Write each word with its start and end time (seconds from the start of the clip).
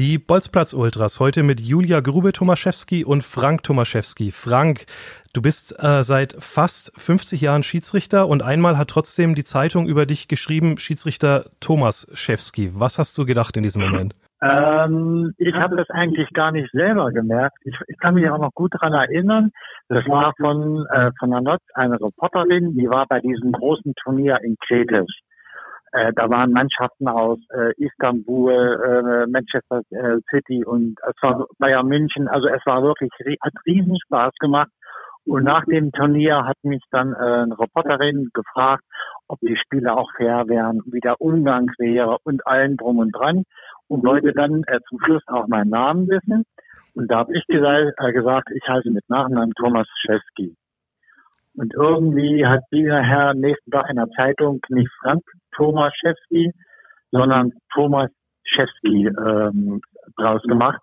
Die 0.00 0.16
Bolzplatz-Ultras 0.16 1.20
heute 1.20 1.42
mit 1.42 1.60
Julia 1.60 2.00
Grube-Tomaszewski 2.00 3.04
und 3.04 3.22
Frank 3.22 3.64
Tomaszewski. 3.64 4.30
Frank, 4.30 4.86
du 5.34 5.42
bist 5.42 5.76
äh, 5.78 6.02
seit 6.02 6.32
fast 6.38 6.98
50 6.98 7.42
Jahren 7.42 7.62
Schiedsrichter 7.62 8.26
und 8.26 8.42
einmal 8.42 8.78
hat 8.78 8.88
trotzdem 8.88 9.34
die 9.34 9.44
Zeitung 9.44 9.86
über 9.86 10.06
dich 10.06 10.26
geschrieben, 10.26 10.78
Schiedsrichter 10.78 11.50
Tomaszewski. 11.60 12.70
Was 12.72 12.98
hast 12.98 13.18
du 13.18 13.26
gedacht 13.26 13.58
in 13.58 13.62
diesem 13.62 13.82
Moment? 13.82 14.14
Ähm, 14.40 15.34
ich 15.36 15.52
habe 15.52 15.76
das 15.76 15.90
eigentlich 15.90 16.30
gar 16.30 16.50
nicht 16.50 16.70
selber 16.72 17.12
gemerkt. 17.12 17.58
Ich, 17.64 17.74
ich 17.88 17.98
kann 17.98 18.14
mich 18.14 18.26
auch 18.30 18.38
noch 18.38 18.54
gut 18.54 18.72
daran 18.72 18.94
erinnern. 18.94 19.50
Das 19.90 20.06
war 20.06 20.32
von, 20.40 20.86
äh, 20.94 21.10
von 21.18 21.30
der 21.30 21.42
Notz 21.42 21.60
eine 21.74 22.00
Reporterin, 22.00 22.74
die 22.74 22.88
war 22.88 23.04
bei 23.06 23.20
diesem 23.20 23.52
großen 23.52 23.92
Turnier 24.02 24.38
in 24.42 24.56
Kretis. 24.66 25.08
Äh, 25.92 26.12
da 26.14 26.30
waren 26.30 26.52
Mannschaften 26.52 27.08
aus 27.08 27.38
äh, 27.50 27.72
Istanbul, 27.76 28.52
äh, 28.52 29.26
Manchester 29.30 29.82
äh, 29.90 30.18
City 30.30 30.64
und 30.64 30.96
es 31.08 31.14
war 31.20 31.46
Bayern 31.58 31.86
München. 31.88 32.28
Also 32.28 32.46
es 32.48 32.64
war 32.64 32.82
wirklich, 32.82 33.10
hat 33.40 33.52
riesen 33.66 33.98
Spaß 34.06 34.32
gemacht. 34.38 34.70
Und 35.26 35.44
nach 35.44 35.64
dem 35.66 35.92
Turnier 35.92 36.46
hat 36.46 36.56
mich 36.62 36.82
dann 36.90 37.12
äh, 37.12 37.42
eine 37.42 37.58
Reporterin 37.58 38.30
gefragt, 38.32 38.84
ob 39.28 39.38
die 39.40 39.56
Spiele 39.56 39.92
auch 39.96 40.10
fair 40.16 40.48
wären, 40.48 40.80
wie 40.86 41.00
der 41.00 41.20
Umgang 41.20 41.70
wäre 41.78 42.18
und 42.24 42.46
allen 42.46 42.76
drum 42.76 42.98
und 42.98 43.12
dran. 43.12 43.44
Und 43.88 44.04
wollte 44.04 44.32
dann 44.32 44.62
äh, 44.66 44.80
zum 44.88 44.98
Schluss 45.00 45.22
auch 45.26 45.46
meinen 45.48 45.70
Namen 45.70 46.08
wissen. 46.08 46.44
Und 46.94 47.10
da 47.10 47.18
habe 47.18 47.36
ich 47.36 47.46
gesagt, 47.46 47.96
gesagt, 47.96 48.48
ich 48.54 48.66
heiße 48.66 48.90
mit 48.90 49.08
Nachnamen 49.08 49.52
Thomas 49.54 49.86
Schewski. 50.00 50.56
Und 51.56 51.74
irgendwie 51.74 52.46
hat 52.46 52.60
dieser 52.72 53.02
Herr 53.02 53.34
nächsten 53.34 53.70
Tag 53.70 53.90
in 53.90 53.96
der 53.96 54.08
Zeitung 54.16 54.60
nicht 54.68 54.90
Frank 55.00 55.22
Tomaszewski, 55.56 56.52
sondern 57.10 57.52
Thomas 57.74 58.10
Schewski 58.44 59.06
ähm, 59.06 59.80
draus 60.16 60.42
gemacht. 60.42 60.80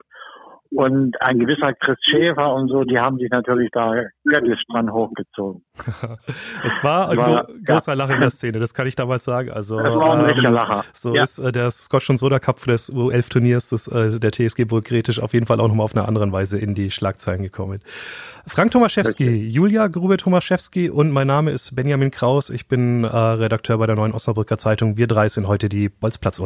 Und 0.72 1.20
ein 1.22 1.40
gewisser 1.40 1.74
Chris 1.74 1.98
Schäfer 2.02 2.54
und 2.54 2.70
so, 2.70 2.84
die 2.84 3.00
haben 3.00 3.18
sich 3.18 3.30
natürlich 3.30 3.70
da 3.72 3.94
göttlich 4.26 4.62
dran 4.70 4.92
hochgezogen. 4.92 5.64
es 6.66 6.84
war 6.84 7.10
ein 7.10 7.18
war, 7.18 7.48
großer 7.66 7.92
ja. 7.94 7.98
Lacher 7.98 8.16
in 8.16 8.22
der 8.22 8.30
Szene, 8.30 8.60
das 8.60 8.74
kann 8.74 8.88
ich 8.88 8.96
damals 8.96 9.24
sagen. 9.24 9.52
Also, 9.52 9.78
das 9.78 9.96
war 9.96 10.18
ein 10.18 10.38
ähm, 10.38 10.54
Lacher. 10.54 10.84
So 10.94 11.16
ja. 11.16 11.24
ist 11.24 11.40
äh, 11.40 11.52
der 11.52 11.72
Scotch 11.72 12.10
und 12.10 12.18
Soda 12.18 12.40
Cup 12.40 12.60
des 12.66 12.92
U11-Turniers 12.94 13.70
des, 13.70 13.88
äh, 13.88 14.20
der 14.20 14.32
TSG 14.32 14.66
Burgretisch 14.66 15.22
auf 15.22 15.34
jeden 15.34 15.46
Fall 15.46 15.60
auch 15.60 15.68
nochmal 15.68 15.86
auf 15.86 15.96
eine 15.96 16.08
andere 16.08 16.32
Weise 16.32 16.58
in 16.58 16.76
die 16.76 16.92
Schlagzeilen 16.92 17.44
gekommen. 17.44 17.80
Frank 18.46 18.72
Tomaszewski. 18.72 19.48
Julia 19.48 19.88
Grube 19.88 20.18
Tomaszewski 20.18 20.90
und 20.90 21.12
mein 21.12 21.28
Name 21.28 21.52
ist 21.52 21.76
Benjamin 21.76 22.12
Kraus. 22.12 22.50
Ich 22.50 22.68
bin 22.68 23.04
äh, 23.04 23.08
Redakteur 23.08 23.78
bei 23.78 23.88
der 23.88 23.96
Neuen 23.96 24.14
Osnabrücker 24.14 24.58
Zeitung. 24.58 24.98
Wir 24.98 25.08
drei 25.08 25.28
sind 25.28 25.48
heute 25.48 25.70
die 25.70 25.90
Bolzplatz 25.90 26.40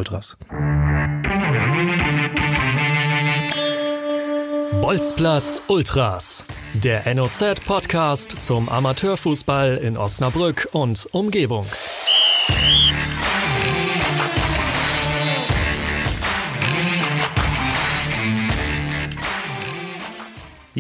Bolzplatz 4.92 5.61
Ultras, 5.70 6.44
der 6.73 7.16
NOZ-Podcast 7.16 8.44
zum 8.44 8.67
Amateurfußball 8.67 9.78
in 9.78 9.95
Osnabrück 9.95 10.67
und 10.73 11.08
Umgebung. 11.14 11.66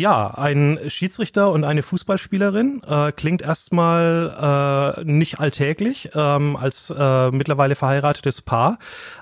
Ja, 0.01 0.33
ein 0.35 0.79
Schiedsrichter 0.87 1.51
und 1.51 1.63
eine 1.63 1.83
Fußballspielerin 1.83 2.81
äh, 2.87 3.11
klingt 3.11 3.43
erstmal 3.43 4.95
äh, 4.97 5.03
nicht 5.03 5.39
alltäglich 5.39 6.09
ähm, 6.15 6.55
als 6.55 6.89
äh, 6.89 7.29
mittlerweile 7.29 7.75
verheiratetes 7.75 8.41
Paar. 8.41 8.79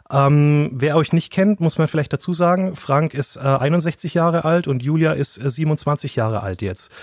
Ähm, 0.09 0.69
wer 0.71 0.95
euch 0.95 1.11
nicht 1.11 1.33
kennt, 1.33 1.59
muss 1.59 1.77
man 1.77 1.89
vielleicht 1.89 2.13
dazu 2.13 2.31
sagen, 2.31 2.77
Frank 2.77 3.13
ist 3.13 3.35
äh, 3.35 3.41
61 3.41 4.13
Jahre 4.13 4.45
alt 4.45 4.69
und 4.69 4.81
Julia 4.81 5.11
ist 5.11 5.37
äh, 5.37 5.49
27 5.49 6.15
Jahre 6.15 6.43
alt 6.43 6.61
jetzt. 6.61 6.95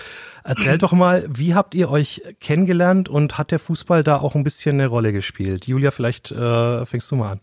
Erzählt 0.43 0.81
doch 0.81 0.93
mal, 0.93 1.25
wie 1.29 1.53
habt 1.53 1.75
ihr 1.75 1.91
euch 1.91 2.23
kennengelernt 2.39 3.09
und 3.09 3.37
hat 3.37 3.51
der 3.51 3.59
Fußball 3.59 4.03
da 4.03 4.17
auch 4.17 4.33
ein 4.33 4.43
bisschen 4.43 4.79
eine 4.79 4.87
Rolle 4.87 5.13
gespielt? 5.13 5.67
Julia, 5.67 5.91
vielleicht 5.91 6.31
äh, 6.31 6.83
fängst 6.87 7.11
du 7.11 7.15
mal 7.15 7.33
an. 7.33 7.39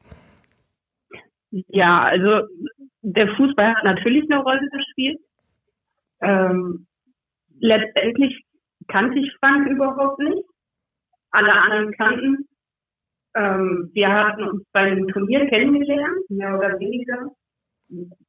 Ja, 1.69 2.03
also 2.03 2.49
der 3.03 3.29
Fußball 3.37 3.69
hat 3.77 3.85
natürlich 3.85 4.29
eine 4.29 4.43
Rolle 4.43 4.69
gespielt. 4.73 5.21
Ähm, 6.21 6.87
letztendlich 7.59 8.45
kannte 8.89 9.19
ich 9.19 9.33
Frank 9.41 9.69
überhaupt 9.69 10.19
nicht. 10.21 10.45
Alle 11.31 11.53
anderen 11.53 11.93
kannten. 11.93 12.49
Ähm, 13.35 13.91
wir 13.93 14.13
hatten 14.13 14.45
uns 14.45 14.65
beim 14.73 15.09
Turnier 15.09 15.47
kennengelernt, 15.49 16.31
mehr 16.31 16.57
oder 16.57 16.79
weniger. 16.79 17.31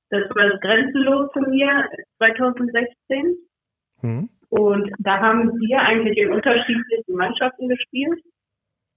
Das 0.09 0.23
war 0.35 0.49
das 0.49 0.59
Grenzenlos-Turnier 0.61 1.87
2016. 2.17 3.35
Mhm. 4.01 4.29
Und 4.49 4.91
da 4.99 5.19
haben 5.19 5.51
wir 5.59 5.79
eigentlich 5.79 6.17
in 6.17 6.31
unterschiedlichen 6.31 7.15
Mannschaften 7.15 7.67
gespielt. 7.67 8.19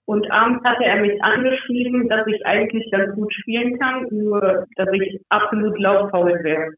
Und 0.07 0.31
abends 0.31 0.65
hatte 0.65 0.85
er 0.85 1.03
mich 1.03 1.23
angeschrieben, 1.23 2.09
dass 2.09 2.27
ich 2.27 2.45
eigentlich 2.47 2.91
ganz 2.91 3.15
gut 3.15 3.33
spielen 3.35 3.79
kann, 3.79 4.07
nur 4.11 4.67
dass 4.77 4.89
ich 4.95 5.21
absolut 5.29 5.79
lauffaul 5.79 6.43
wäre. 6.43 6.73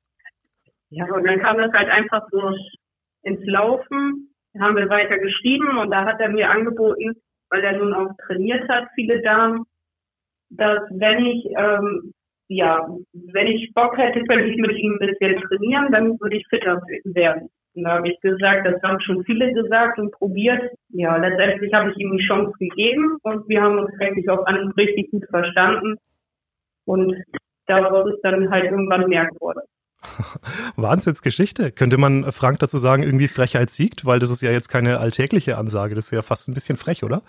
Ja, 0.90 1.06
und 1.06 1.24
dann 1.24 1.40
kam 1.40 1.56
das 1.58 1.72
halt 1.72 1.88
einfach 1.88 2.26
so 2.30 2.52
ins 3.22 3.44
Laufen. 3.46 4.34
Dann 4.52 4.62
haben 4.62 4.76
wir 4.76 4.88
weiter 4.88 5.18
geschrieben 5.18 5.78
und 5.78 5.90
da 5.90 6.04
hat 6.04 6.20
er 6.20 6.28
mir 6.28 6.50
angeboten, 6.50 7.14
weil 7.50 7.62
er 7.62 7.78
nun 7.78 7.94
auch 7.94 8.10
trainiert 8.26 8.68
hat, 8.68 8.88
viele 8.94 9.22
Damen, 9.22 9.64
dass 10.50 10.80
wenn 10.90 11.24
ich, 11.24 11.46
ähm, 11.56 12.12
ja, 12.48 12.88
wenn 13.12 13.46
ich 13.46 13.72
Bock 13.74 13.96
hätte, 13.96 14.24
könnte 14.24 14.46
ich 14.46 14.56
mit 14.56 14.76
ihm 14.76 14.94
ein 14.94 15.06
bisschen 15.06 15.40
trainieren, 15.42 15.92
dann 15.92 16.20
würde 16.20 16.36
ich 16.36 16.46
fitter 16.48 16.82
werden. 17.04 17.48
Und 17.74 17.84
da 17.84 17.90
habe 17.98 18.08
ich 18.08 18.20
gesagt, 18.20 18.66
das 18.66 18.82
haben 18.82 19.00
schon 19.00 19.24
viele 19.24 19.52
gesagt 19.52 20.00
und 20.00 20.10
probiert. 20.10 20.72
Ja, 20.88 21.16
letztendlich 21.16 21.72
habe 21.72 21.90
ich 21.90 21.96
ihm 21.98 22.16
die 22.16 22.26
Chance 22.26 22.52
gegeben 22.58 23.18
und 23.22 23.48
wir 23.48 23.62
haben 23.62 23.78
uns 23.78 23.92
eigentlich 24.00 24.28
auch 24.28 24.44
an 24.46 24.72
richtig 24.72 25.12
gut 25.12 25.24
verstanden. 25.30 25.96
Und 26.84 27.16
daraus 27.66 28.12
ist 28.12 28.22
dann 28.22 28.50
halt 28.50 28.64
irgendwann 28.64 29.08
mehr 29.08 29.26
geworden. 29.26 29.60
Wahnsinnsgeschichte. 30.76 31.72
Könnte 31.72 31.98
man 31.98 32.32
Frank 32.32 32.58
dazu 32.58 32.78
sagen, 32.78 33.02
irgendwie 33.02 33.28
Frechheit 33.28 33.70
siegt? 33.70 34.04
Weil 34.04 34.18
das 34.18 34.30
ist 34.30 34.42
ja 34.42 34.50
jetzt 34.50 34.68
keine 34.68 34.98
alltägliche 34.98 35.58
Ansage. 35.58 35.94
Das 35.94 36.06
ist 36.06 36.10
ja 36.12 36.22
fast 36.22 36.48
ein 36.48 36.54
bisschen 36.54 36.76
frech, 36.76 37.04
oder? 37.04 37.22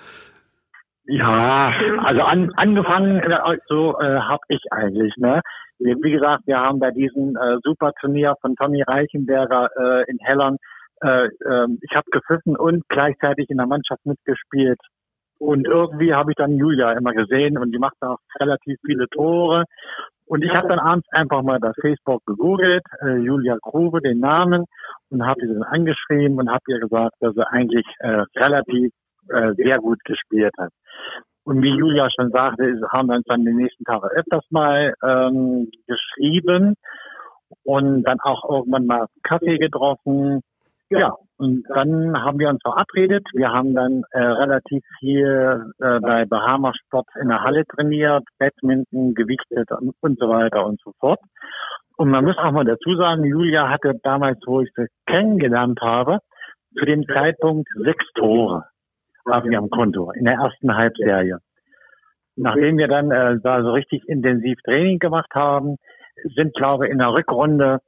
Ja, 1.06 1.74
also 2.04 2.22
an, 2.22 2.52
angefangen 2.56 3.20
äh, 3.20 3.58
so 3.68 4.00
äh, 4.00 4.20
habe 4.20 4.44
ich 4.50 4.62
eigentlich. 4.72 5.14
Ne? 5.18 5.42
Wie 5.80 6.12
gesagt, 6.12 6.44
wir 6.46 6.60
haben 6.60 6.80
bei 6.80 6.92
diesem 6.92 7.36
äh, 7.36 7.58
Superturnier 7.64 8.36
von 8.40 8.56
Tommy 8.56 8.84
Reichenberger 8.84 9.70
äh, 9.78 10.12
in 10.12 10.20
Hellern, 10.20 10.58
äh, 11.02 11.26
äh, 11.26 11.68
ich 11.82 11.96
habe 11.96 12.06
gepfiffen 12.12 12.56
und 12.56 12.84
gleichzeitig 12.88 13.50
in 13.50 13.58
der 13.58 13.66
Mannschaft 13.66 14.06
mitgespielt. 14.06 14.80
Und 15.40 15.66
irgendwie 15.66 16.14
habe 16.14 16.32
ich 16.32 16.36
dann 16.36 16.56
Julia 16.56 16.92
immer 16.92 17.14
gesehen 17.14 17.58
und 17.58 17.72
die 17.72 17.80
macht 17.80 17.96
auch 18.02 18.20
relativ 18.40 18.78
viele 18.86 19.08
Tore. 19.10 19.66
Und 20.32 20.46
ich 20.46 20.52
habe 20.54 20.70
dann 20.70 20.80
abends 20.80 21.06
einfach 21.12 21.42
mal 21.42 21.60
bei 21.60 21.74
Facebook 21.82 22.26
gegoogelt, 22.26 22.86
äh, 23.02 23.18
Julia 23.18 23.58
Grube, 23.62 24.00
den 24.00 24.22
Namen, 24.22 24.64
und 25.10 25.26
habe 25.26 25.42
sie 25.42 25.54
dann 25.54 25.64
angeschrieben 25.64 26.40
und 26.40 26.50
habe 26.50 26.64
ihr 26.70 26.80
gesagt, 26.80 27.16
dass 27.20 27.36
sie 27.36 27.46
eigentlich 27.46 27.86
äh, 28.00 28.24
relativ 28.38 28.94
äh, 29.28 29.52
sehr 29.56 29.80
gut 29.80 30.02
gespielt 30.06 30.54
hat. 30.58 30.70
Und 31.44 31.62
wie 31.62 31.76
Julia 31.76 32.08
schon 32.16 32.32
sagte, 32.32 32.64
haben 32.94 33.10
wir 33.10 33.18
uns 33.18 33.26
dann 33.26 33.44
die 33.44 33.52
nächsten 33.52 33.84
Tage 33.84 34.08
öfters 34.08 34.46
mal 34.52 34.94
ähm, 35.04 35.70
geschrieben 35.86 36.76
und 37.66 38.04
dann 38.04 38.22
auch 38.22 38.50
irgendwann 38.50 38.86
mal 38.86 39.08
Kaffee 39.24 39.58
getroffen. 39.58 40.40
Ja, 41.00 41.16
und 41.38 41.64
dann 41.70 42.22
haben 42.22 42.38
wir 42.38 42.50
uns 42.50 42.60
verabredet. 42.62 43.26
Wir 43.34 43.50
haben 43.52 43.74
dann 43.74 44.04
äh, 44.12 44.20
relativ 44.20 44.84
viel 45.00 45.72
äh, 45.80 46.00
bei 46.02 46.26
Bahama 46.26 46.74
Sport 46.74 47.08
in 47.22 47.30
der 47.30 47.42
Halle 47.44 47.66
trainiert, 47.66 48.24
Badminton, 48.38 49.14
gewichtet 49.14 49.72
und, 49.72 49.94
und 50.02 50.20
so 50.20 50.28
weiter 50.28 50.66
und 50.66 50.82
so 50.84 50.92
fort. 51.00 51.20
Und 51.96 52.10
man 52.10 52.26
muss 52.26 52.38
auch 52.38 52.52
mal 52.52 52.66
dazu 52.66 52.96
sagen, 52.96 53.24
Julia 53.24 53.70
hatte 53.70 53.94
damals, 54.04 54.40
wo 54.46 54.62
ich 54.62 54.70
sie 54.76 54.88
kennengelernt 55.06 55.80
habe, 55.82 56.20
zu 56.78 56.86
dem 56.86 57.06
Zeitpunkt 57.06 57.70
sechs 57.84 58.06
Tore 58.16 58.66
auf 59.26 59.46
ihrem 59.46 59.70
Konto 59.70 60.12
in 60.12 60.26
der 60.26 60.34
ersten 60.34 60.76
Halbserie. 60.76 61.38
Nachdem 62.36 62.78
wir 62.78 62.88
dann 62.88 63.12
äh, 63.12 63.38
da 63.42 63.62
so 63.62 63.72
richtig 63.72 64.04
intensiv 64.08 64.58
Training 64.66 65.00
gemacht 65.00 65.32
haben, 65.34 65.78
sind, 66.36 66.54
glaube 66.54 66.88
ich, 66.88 66.92
in 66.92 67.00
der 67.00 67.14
Rückrunde 67.14 67.80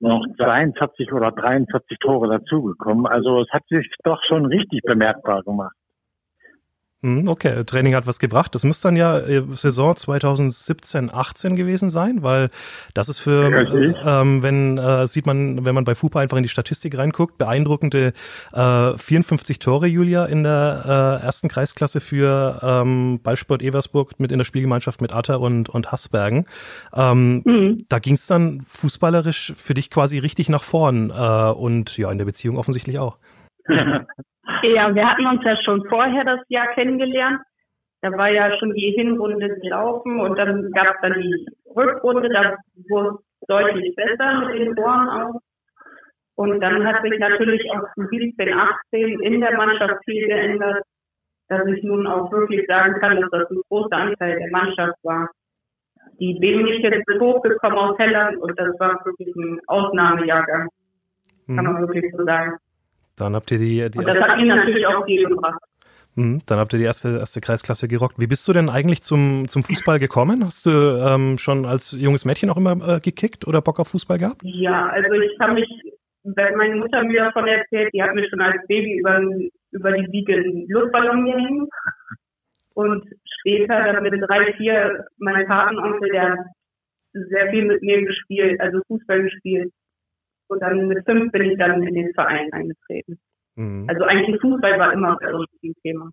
noch 0.00 0.24
42 0.36 1.12
oder 1.12 1.32
43 1.32 1.98
Tore 1.98 2.28
dazugekommen. 2.28 3.06
Also 3.06 3.42
es 3.42 3.50
hat 3.50 3.66
sich 3.68 3.88
doch 4.04 4.22
schon 4.26 4.46
richtig 4.46 4.82
bemerkbar 4.82 5.42
gemacht. 5.42 5.74
Hm, 7.00 7.28
okay, 7.28 7.62
Training 7.62 7.94
hat 7.94 8.08
was 8.08 8.18
gebracht. 8.18 8.56
Das 8.56 8.64
muss 8.64 8.80
dann 8.80 8.96
ja 8.96 9.20
äh, 9.20 9.44
Saison 9.52 9.94
2017, 9.94 11.14
18 11.14 11.54
gewesen 11.54 11.90
sein, 11.90 12.24
weil 12.24 12.50
das 12.92 13.08
ist 13.08 13.20
für, 13.20 13.52
äh, 13.52 13.94
ähm, 14.04 14.42
wenn 14.42 14.78
äh, 14.78 15.06
sieht 15.06 15.24
man, 15.24 15.64
wenn 15.64 15.76
man 15.76 15.84
bei 15.84 15.94
FUPA 15.94 16.18
einfach 16.18 16.36
in 16.36 16.42
die 16.42 16.48
Statistik 16.48 16.98
reinguckt, 16.98 17.38
beeindruckende 17.38 18.14
äh, 18.52 18.98
54 18.98 19.60
Tore, 19.60 19.86
Julia, 19.86 20.24
in 20.24 20.42
der 20.42 21.20
äh, 21.22 21.24
ersten 21.24 21.48
Kreisklasse 21.48 22.00
für 22.00 22.58
ähm, 22.62 23.20
Ballsport 23.22 23.62
Eversburg 23.62 24.18
mit 24.18 24.32
in 24.32 24.38
der 24.38 24.44
Spielgemeinschaft 24.44 25.00
mit 25.00 25.14
Atta 25.14 25.36
und, 25.36 25.68
und 25.68 25.92
Hassbergen. 25.92 26.46
Ähm, 26.92 27.42
mhm. 27.44 27.84
Da 27.88 28.00
ging 28.00 28.14
es 28.14 28.26
dann 28.26 28.62
fußballerisch 28.62 29.52
für 29.56 29.74
dich 29.74 29.90
quasi 29.90 30.18
richtig 30.18 30.48
nach 30.48 30.64
vorn 30.64 31.10
äh, 31.10 31.52
und 31.52 31.96
ja, 31.96 32.10
in 32.10 32.18
der 32.18 32.24
Beziehung 32.24 32.58
offensichtlich 32.58 32.98
auch. 32.98 33.18
Ja, 34.62 34.94
wir 34.94 35.08
hatten 35.08 35.26
uns 35.26 35.44
ja 35.44 35.56
schon 35.62 35.84
vorher 35.88 36.24
das 36.24 36.40
Jahr 36.48 36.68
kennengelernt. 36.68 37.40
Da 38.00 38.12
war 38.12 38.30
ja 38.30 38.56
schon 38.58 38.72
die 38.74 38.94
Hinrunde 38.96 39.48
gelaufen 39.60 40.20
und 40.20 40.36
dann 40.38 40.70
gab 40.70 40.94
es 40.94 41.00
dann 41.02 41.20
die 41.20 41.46
Rückrunde, 41.74 42.28
da 42.28 42.56
wurde 42.88 43.18
es 43.40 43.46
deutlich 43.48 43.94
besser 43.96 44.46
mit 44.46 44.58
den 44.58 44.76
Toren 44.76 45.08
auch. 45.08 45.40
Und 46.36 46.60
dann 46.60 46.86
hat 46.86 47.02
sich 47.02 47.18
natürlich 47.18 47.68
auch 47.72 47.82
17, 47.96 48.52
18 48.52 49.20
in 49.20 49.40
der 49.40 49.56
Mannschaft 49.56 50.04
viel 50.04 50.28
geändert, 50.28 50.84
dass 51.48 51.66
ich 51.66 51.82
nun 51.82 52.06
auch 52.06 52.30
wirklich 52.30 52.64
sagen 52.68 52.94
kann, 53.00 53.20
dass 53.20 53.30
das 53.30 53.50
ein 53.50 53.60
großer 53.68 53.96
Anteil 53.96 54.38
der 54.38 54.50
Mannschaft 54.50 54.96
war. 55.02 55.28
Die 56.20 56.38
bin 56.38 56.66
ich 56.68 56.82
jetzt 56.82 57.20
hochgekommen 57.20 57.78
aus 57.78 57.98
Helland 57.98 58.38
und 58.38 58.58
das 58.58 58.78
war 58.78 59.04
wirklich 59.04 59.34
ein 59.34 59.60
Ausnahmejahrgang. 59.66 60.68
Kann 61.46 61.64
man 61.64 61.74
mhm. 61.74 61.80
wirklich 61.80 62.12
so 62.16 62.24
sagen. 62.24 62.58
Dann 63.18 63.34
habt 63.34 63.50
ihr 63.50 63.58
die, 63.58 63.90
die 63.90 63.98
Und 63.98 64.08
das 64.08 64.20
hat 64.22 64.38
ihn 64.38 64.48
natürlich 64.48 64.86
auch 64.86 65.04
viel 65.04 65.28
gebracht. 65.28 65.60
Mhm, 66.18 66.40
dann 66.46 66.58
habt 66.58 66.72
ihr 66.72 66.78
die 66.78 66.84
erste, 66.84 67.18
erste 67.18 67.40
Kreisklasse 67.40 67.86
gerockt. 67.86 68.18
Wie 68.18 68.26
bist 68.26 68.46
du 68.48 68.52
denn 68.52 68.70
eigentlich 68.70 69.02
zum, 69.02 69.46
zum 69.46 69.62
Fußball 69.62 70.00
gekommen? 70.00 70.44
Hast 70.44 70.66
du 70.66 70.70
ähm, 70.70 71.38
schon 71.38 71.64
als 71.64 71.92
junges 71.92 72.24
Mädchen 72.24 72.50
auch 72.50 72.56
immer 72.56 72.96
äh, 72.96 73.00
gekickt 73.00 73.46
oder 73.46 73.62
Bock 73.62 73.78
auf 73.78 73.88
Fußball 73.88 74.18
gehabt? 74.18 74.40
Ja, 74.42 74.88
also 74.88 75.12
ich 75.12 75.38
kann 75.38 75.54
mich, 75.54 75.68
wenn 76.24 76.56
meine 76.56 76.74
Mutter 76.76 77.04
mir 77.04 77.24
davon 77.24 77.46
erzählt, 77.46 77.90
die 77.94 78.02
hat 78.02 78.14
mir 78.14 78.28
schon 78.28 78.40
als 78.40 78.66
Baby 78.66 78.98
über, 78.98 79.20
über 79.70 79.92
die 79.92 80.10
Wiege 80.10 80.34
einen 80.34 80.66
Luftballon 80.68 81.24
gehängt. 81.24 81.70
Und 82.74 83.04
später 83.40 83.92
dann 83.92 84.02
mit 84.02 84.14
drei, 84.28 84.52
vier, 84.54 85.04
mein 85.18 85.46
Patenonkel, 85.46 86.10
der 86.10 86.30
hat 86.32 86.38
sehr 87.12 87.50
viel 87.50 87.64
mit 87.64 87.82
mir 87.82 88.04
gespielt, 88.04 88.60
also 88.60 88.80
Fußball 88.88 89.22
gespielt. 89.22 89.72
Und 90.48 90.60
dann 90.60 90.88
mit 90.88 91.04
fünf 91.04 91.32
bin 91.32 91.42
ich 91.42 91.58
dann 91.58 91.82
in 91.82 91.94
den 91.94 92.12
Verein 92.14 92.52
eingetreten. 92.52 93.18
Mhm. 93.56 93.86
Also 93.88 94.04
eigentlich 94.04 94.40
Fußball 94.40 94.78
war 94.78 94.92
immer 94.92 95.18
uns 95.34 95.48
ein 95.62 95.74
Thema. 95.82 96.10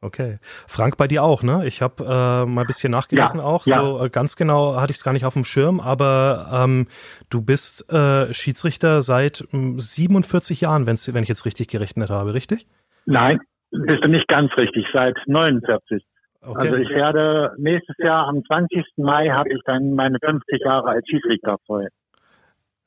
Okay. 0.00 0.38
Frank, 0.68 0.96
bei 0.96 1.08
dir 1.08 1.24
auch, 1.24 1.42
ne? 1.42 1.66
Ich 1.66 1.82
habe 1.82 2.04
äh, 2.04 2.46
mal 2.46 2.60
ein 2.60 2.66
bisschen 2.66 2.92
nachgelesen 2.92 3.40
ja, 3.40 3.46
auch. 3.46 3.66
Ja. 3.66 3.80
So 3.80 4.04
äh, 4.04 4.10
ganz 4.10 4.36
genau 4.36 4.76
hatte 4.76 4.92
ich 4.92 4.98
es 4.98 5.04
gar 5.04 5.12
nicht 5.12 5.24
auf 5.24 5.34
dem 5.34 5.44
Schirm, 5.44 5.80
aber 5.80 6.48
ähm, 6.52 6.86
du 7.30 7.44
bist 7.44 7.92
äh, 7.92 8.32
Schiedsrichter 8.32 9.02
seit 9.02 9.44
47 9.50 10.60
hm, 10.60 10.64
Jahren, 10.64 10.86
wenn's, 10.86 11.12
wenn 11.12 11.22
ich 11.24 11.28
jetzt 11.28 11.46
richtig 11.46 11.66
gerechnet 11.68 12.10
habe, 12.10 12.32
richtig? 12.32 12.66
Nein, 13.06 13.40
bist 13.70 14.04
du 14.04 14.08
nicht 14.08 14.28
ganz 14.28 14.56
richtig, 14.56 14.86
seit 14.92 15.16
49. 15.26 16.04
Okay. 16.42 16.58
Also 16.58 16.76
ich 16.76 16.90
werde 16.90 17.54
nächstes 17.58 17.96
Jahr 17.98 18.28
am 18.28 18.44
20. 18.44 18.84
Mai 18.98 19.30
habe 19.30 19.52
ich 19.52 19.60
dann 19.64 19.94
meine 19.94 20.18
50 20.24 20.60
Jahre 20.60 20.90
als 20.90 21.08
Schiedsrichter 21.08 21.56
voll. 21.66 21.88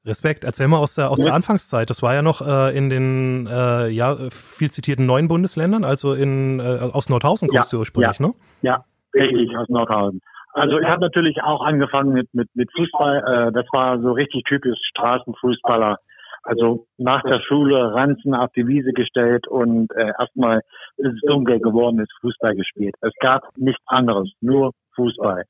Respekt. 0.06 0.44
Erzähl 0.44 0.68
mal 0.68 0.77
aus 0.77 0.95
der, 0.95 1.12
aus 1.12 1.21
der 1.21 1.33
Anfangszeit. 1.33 1.89
Das 1.89 2.01
war 2.01 2.13
ja 2.13 2.21
noch 2.21 2.42
äh, 2.42 2.75
in 2.75 2.89
den 2.89 3.48
äh, 3.48 3.88
ja, 3.89 4.18
viel 4.30 4.71
zitierten 4.71 5.06
neuen 5.06 5.27
Bundesländern, 5.27 5.83
also 5.83 6.13
in, 6.13 6.59
äh, 6.59 6.89
aus 6.92 7.09
Nordhausen 7.09 7.48
kommst 7.48 7.71
ja, 7.71 7.77
du 7.77 7.81
ursprünglich, 7.81 8.19
ja, 8.19 8.27
ne? 8.27 8.33
Ja, 8.62 8.86
richtig, 9.13 9.56
aus 9.56 9.69
Nordhausen. 9.69 10.21
Also 10.53 10.80
ich 10.80 10.88
habe 10.88 11.01
natürlich 11.01 11.42
auch 11.44 11.63
angefangen 11.63 12.13
mit, 12.13 12.33
mit, 12.33 12.50
mit 12.56 12.69
Fußball. 12.75 13.50
Äh, 13.50 13.51
das 13.53 13.65
war 13.71 14.00
so 14.01 14.12
richtig 14.12 14.44
typisch 14.44 14.80
Straßenfußballer. 14.89 15.98
Also 16.44 16.88
nach 16.98 17.21
der 17.21 17.39
Schule 17.42 17.94
Ranzen 17.94 18.33
auf 18.33 18.51
die 18.53 18.68
Wiese 18.68 18.94
gestellt 18.94 19.48
und 19.48 19.92
äh, 19.95 20.12
erstmal, 20.19 20.62
bis 20.98 21.13
es 21.13 21.21
dunkel 21.21 21.59
geworden 21.59 22.00
ist, 22.00 22.12
Fußball 22.21 22.56
gespielt. 22.56 22.95
Es 23.01 23.13
gab 23.19 23.44
nichts 23.57 23.83
anderes, 23.86 24.31
nur 24.42 24.71
Fußball. 24.95 25.44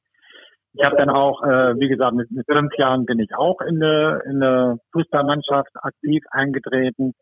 Ich 0.74 0.84
habe 0.86 0.96
dann 0.96 1.10
auch, 1.10 1.44
äh, 1.44 1.78
wie 1.80 1.90
gesagt, 1.90 2.16
mit, 2.16 2.32
mit 2.32 2.46
fünf 2.46 2.74
Jahren 2.78 3.06
bin 3.06 3.20
ich 3.20 3.36
auch 3.36 3.60
in 3.62 3.84
eine, 3.84 4.22
in 4.26 4.42
eine 4.42 4.78
Fußballmannschaft 4.94 5.72
aktiv 5.76 6.24
eingetreten 6.32 7.14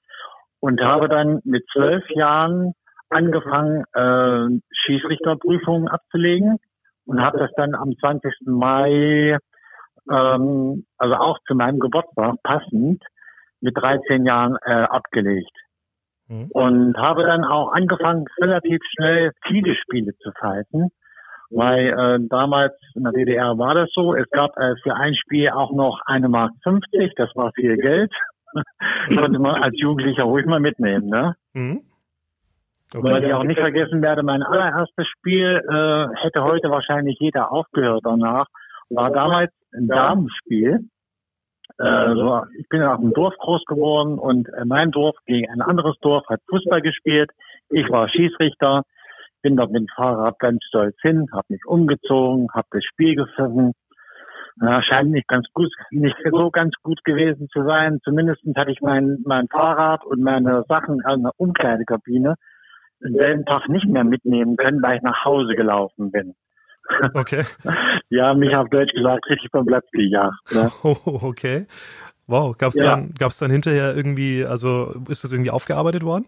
und 0.59 0.81
habe 0.81 1.09
dann 1.09 1.39
mit 1.45 1.65
zwölf 1.73 2.07
Jahren 2.11 2.73
angefangen, 3.09 3.85
äh, 3.93 4.59
Schiedsrichterprüfungen 4.71 5.87
abzulegen 5.87 6.57
und 7.05 7.21
habe 7.21 7.39
das 7.39 7.49
dann 7.55 7.73
am 7.73 7.97
20. 7.99 8.31
Mai, 8.45 9.37
ähm, 10.11 10.85
also 10.97 11.15
auch 11.15 11.39
zu 11.47 11.55
meinem 11.55 11.79
Geburtstag 11.79 12.35
passend, 12.43 13.03
mit 13.61 13.75
13 13.75 14.25
Jahren 14.25 14.57
äh, 14.63 14.71
abgelegt. 14.71 15.57
Mhm. 16.27 16.49
Und 16.51 16.97
habe 16.97 17.23
dann 17.23 17.43
auch 17.43 17.71
angefangen, 17.71 18.25
relativ 18.39 18.79
schnell 18.93 19.31
viele 19.47 19.75
Spiele 19.75 20.15
zu 20.19 20.31
pfeifen 20.39 20.91
weil 21.49 21.87
äh, 21.87 22.27
damals 22.29 22.73
in 22.95 23.03
der 23.03 23.13
DDR 23.13 23.57
war 23.57 23.73
das 23.73 23.89
so. 23.93 24.15
Es 24.15 24.29
gab 24.29 24.55
äh, 24.57 24.75
für 24.83 24.95
ein 24.95 25.15
Spiel 25.15 25.49
auch 25.49 25.71
noch 25.71 26.01
eine 26.05 26.29
Mark 26.29 26.51
50, 26.63 27.13
das 27.15 27.35
war 27.35 27.51
viel 27.53 27.77
Geld. 27.77 28.11
Konnte 29.07 29.39
man 29.39 29.61
als 29.61 29.79
Jugendlicher 29.79 30.23
ruhig 30.23 30.45
mal 30.45 30.59
mitnehmen, 30.59 31.07
ne? 31.07 31.35
Mhm. 31.53 31.81
Okay. 32.93 33.03
Was 33.03 33.23
ich 33.23 33.33
auch 33.33 33.43
nicht 33.43 33.59
vergessen 33.59 34.01
werde, 34.01 34.23
mein 34.23 34.41
allererstes 34.41 35.07
Spiel 35.07 35.61
äh, 35.69 36.23
hätte 36.23 36.43
heute 36.43 36.71
wahrscheinlich 36.71 37.17
jeder 37.19 37.51
aufgehört 37.51 38.01
danach. 38.03 38.47
War 38.89 39.11
damals 39.11 39.51
ein 39.73 39.87
Damenspiel. 39.87 40.89
Äh, 41.77 42.13
so, 42.15 42.43
ich 42.57 42.67
bin 42.67 42.81
auf 42.81 42.99
dem 42.99 43.13
Dorf 43.13 43.35
groß 43.37 43.63
geworden 43.65 44.17
und 44.17 44.49
äh, 44.49 44.65
mein 44.65 44.89
Dorf 44.89 45.15
gegen 45.27 45.49
ein 45.51 45.61
anderes 45.61 45.97
Dorf 46.01 46.27
hat 46.27 46.41
Fußball 46.49 46.81
gespielt. 46.81 47.29
Ich 47.69 47.87
war 47.89 48.09
Schießrichter 48.09 48.83
bin 49.41 49.55
dort 49.55 49.71
mit 49.71 49.81
dem 49.81 49.87
Fahrrad 49.95 50.39
ganz 50.39 50.63
stolz 50.67 50.95
hin, 51.01 51.27
habe 51.33 51.45
mich 51.49 51.65
umgezogen, 51.65 52.47
habe 52.53 52.67
das 52.71 52.83
Spiel 52.83 53.15
gepfiffen. 53.15 53.73
Ja, 54.61 54.83
scheint 54.83 55.11
nicht 55.11 55.27
ganz 55.27 55.47
gut, 55.53 55.71
nicht 55.91 56.17
so 56.29 56.51
ganz 56.51 56.73
gut 56.83 57.03
gewesen 57.05 57.47
zu 57.49 57.63
sein. 57.63 57.99
Zumindest 58.03 58.41
hatte 58.57 58.71
ich 58.71 58.81
mein, 58.81 59.19
mein 59.25 59.47
Fahrrad 59.47 60.03
und 60.05 60.21
meine 60.21 60.65
Sachen 60.67 61.01
in 61.09 61.23
der 61.23 61.31
Umkleidekabine 61.37 62.35
den 63.01 63.13
selben 63.13 63.45
Tag 63.45 63.69
nicht 63.69 63.87
mehr 63.87 64.03
mitnehmen 64.03 64.57
können, 64.57 64.81
weil 64.81 64.97
ich 64.97 65.03
nach 65.03 65.23
Hause 65.23 65.55
gelaufen 65.55 66.11
bin. 66.11 66.35
Okay. 67.13 67.45
ja, 68.09 68.33
mich 68.33 68.55
auf 68.55 68.69
Deutsch 68.69 68.93
gesagt 68.93 69.29
richtig 69.29 69.49
vom 69.51 69.65
Platz 69.65 69.85
gejagt. 69.91 70.35
Ne? 70.51 70.71
Oh, 70.83 70.97
okay. 71.05 71.67
Wow. 72.27 72.57
Gab's 72.57 72.75
ja. 72.75 72.91
dann, 72.91 73.13
gab's 73.17 73.39
dann 73.39 73.51
hinterher 73.51 73.95
irgendwie, 73.95 74.45
also 74.45 74.93
ist 75.09 75.23
das 75.23 75.31
irgendwie 75.31 75.51
aufgearbeitet 75.51 76.03
worden? 76.03 76.25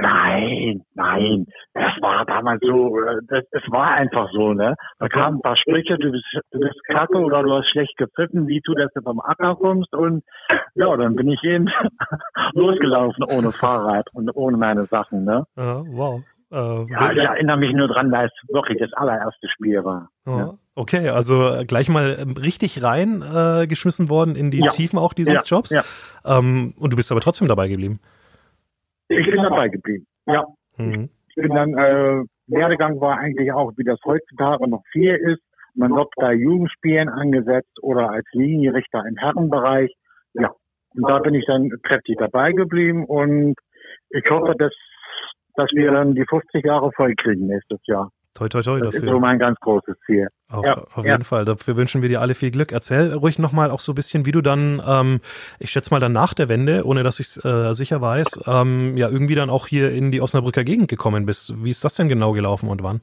Nein, 0.00 0.82
nein, 0.94 1.46
das 1.74 1.92
war 2.00 2.24
damals 2.24 2.60
so, 2.60 3.00
äh, 3.00 3.16
das, 3.26 3.44
das 3.50 3.62
war 3.68 3.92
einfach 3.92 4.28
so, 4.32 4.52
ne? 4.52 4.76
Da 4.98 5.08
kamen 5.08 5.38
ein 5.38 5.42
paar 5.42 5.56
Sprüche, 5.56 5.98
du 5.98 6.12
bist, 6.12 6.24
du 6.52 6.60
bist 6.60 6.78
kacke 6.86 7.18
oder 7.18 7.42
du 7.42 7.52
hast 7.52 7.68
schlecht 7.70 7.96
gepfiffen, 7.96 8.46
wie 8.46 8.60
du, 8.64 8.74
dass 8.74 8.92
du 8.94 9.02
vom 9.02 9.20
Acker 9.20 9.56
kommst 9.56 9.92
und 9.94 10.22
ja, 10.74 10.96
dann 10.96 11.16
bin 11.16 11.28
ich 11.28 11.42
eben 11.42 11.68
losgelaufen 12.52 13.24
ohne 13.24 13.50
Fahrrad 13.50 14.06
und 14.14 14.30
ohne 14.34 14.56
meine 14.56 14.86
Sachen, 14.86 15.24
ne? 15.24 15.44
Ja, 15.56 15.82
wow. 15.86 16.22
Äh, 16.50 16.56
ja, 16.56 17.12
ich 17.12 17.18
erinnere 17.18 17.58
mich 17.58 17.74
nur 17.74 17.88
dran, 17.88 18.10
weil 18.12 18.26
es 18.26 18.54
wirklich 18.54 18.78
das 18.78 18.92
allererste 18.94 19.48
Spiel 19.48 19.84
war. 19.84 20.10
Ja. 20.26 20.38
Ja. 20.38 20.54
Okay, 20.74 21.08
also 21.08 21.64
gleich 21.66 21.88
mal 21.88 22.16
ähm, 22.20 22.36
richtig 22.36 22.84
rein 22.84 23.22
äh, 23.22 23.66
geschmissen 23.66 24.08
worden 24.08 24.36
in 24.36 24.52
die 24.52 24.60
Tiefen 24.70 24.98
auch 24.98 25.12
dieses 25.12 25.48
Jobs. 25.50 25.74
Ähm, 26.24 26.74
und 26.78 26.92
du 26.92 26.96
bist 26.96 27.10
aber 27.10 27.20
trotzdem 27.20 27.48
dabei 27.48 27.66
geblieben. 27.66 27.98
Ich 29.08 29.26
bin 29.26 29.42
dabei 29.42 29.68
geblieben. 29.68 30.06
Ja. 30.26 30.44
Mhm. 30.76 31.10
Ich 31.28 31.34
bin 31.34 31.54
dann, 31.54 31.74
äh, 31.74 32.24
Werdegang 32.46 33.00
war 33.00 33.18
eigentlich 33.18 33.52
auch, 33.52 33.72
wie 33.76 33.84
das 33.84 33.98
heutzutage 34.04 34.68
noch 34.68 34.82
viel 34.92 35.14
ist. 35.14 35.42
Man 35.74 35.94
wird 35.94 36.08
bei 36.16 36.34
Jugendspielen 36.34 37.08
angesetzt 37.08 37.78
oder 37.82 38.10
als 38.10 38.26
Linienrichter 38.32 39.04
im 39.06 39.16
Herrenbereich. 39.16 39.92
Ja. 40.34 40.52
Und 40.94 41.08
da 41.08 41.18
bin 41.20 41.34
ich 41.34 41.46
dann 41.46 41.70
kräftig 41.82 42.16
dabei 42.18 42.52
geblieben 42.52 43.04
und 43.04 43.54
ich 44.10 44.24
hoffe, 44.28 44.54
dass, 44.58 44.72
dass 45.54 45.70
wir 45.72 45.92
dann 45.92 46.14
die 46.14 46.24
50 46.24 46.64
Jahre 46.64 46.90
voll 46.92 47.14
kriegen 47.14 47.46
nächstes 47.46 47.80
Jahr. 47.86 48.10
Toi, 48.38 48.48
toi, 48.48 48.62
toi 48.62 48.78
das 48.78 48.94
dafür. 48.94 49.08
ist 49.08 49.12
so 49.12 49.18
mein 49.18 49.40
ganz 49.40 49.58
großes 49.58 49.96
Ziel. 50.06 50.28
Auf, 50.48 50.64
ja, 50.64 50.84
auf 50.94 51.04
jeden 51.04 51.24
Fall. 51.24 51.44
Dafür 51.44 51.76
wünschen 51.76 52.02
wir 52.02 52.08
dir 52.08 52.20
alle 52.20 52.34
viel 52.34 52.52
Glück. 52.52 52.70
Erzähl 52.70 53.12
ruhig 53.12 53.40
nochmal 53.40 53.72
auch 53.72 53.80
so 53.80 53.90
ein 53.90 53.94
bisschen, 53.96 54.26
wie 54.26 54.32
du 54.32 54.42
dann, 54.42 54.80
ähm, 54.86 55.20
ich 55.58 55.70
schätze 55.70 55.92
mal 55.92 55.98
dann 55.98 56.12
nach 56.12 56.34
der 56.34 56.48
Wende, 56.48 56.86
ohne 56.86 57.02
dass 57.02 57.18
ich 57.18 57.26
es 57.26 57.44
äh, 57.44 57.74
sicher 57.74 58.00
weiß, 58.00 58.44
ähm, 58.46 58.96
ja 58.96 59.08
irgendwie 59.08 59.34
dann 59.34 59.50
auch 59.50 59.66
hier 59.66 59.90
in 59.90 60.12
die 60.12 60.20
Osnabrücker 60.20 60.62
Gegend 60.62 60.86
gekommen 60.86 61.26
bist. 61.26 61.52
Wie 61.64 61.70
ist 61.70 61.84
das 61.84 61.96
denn 61.96 62.08
genau 62.08 62.30
gelaufen 62.30 62.68
und 62.68 62.80
wann? 62.84 63.00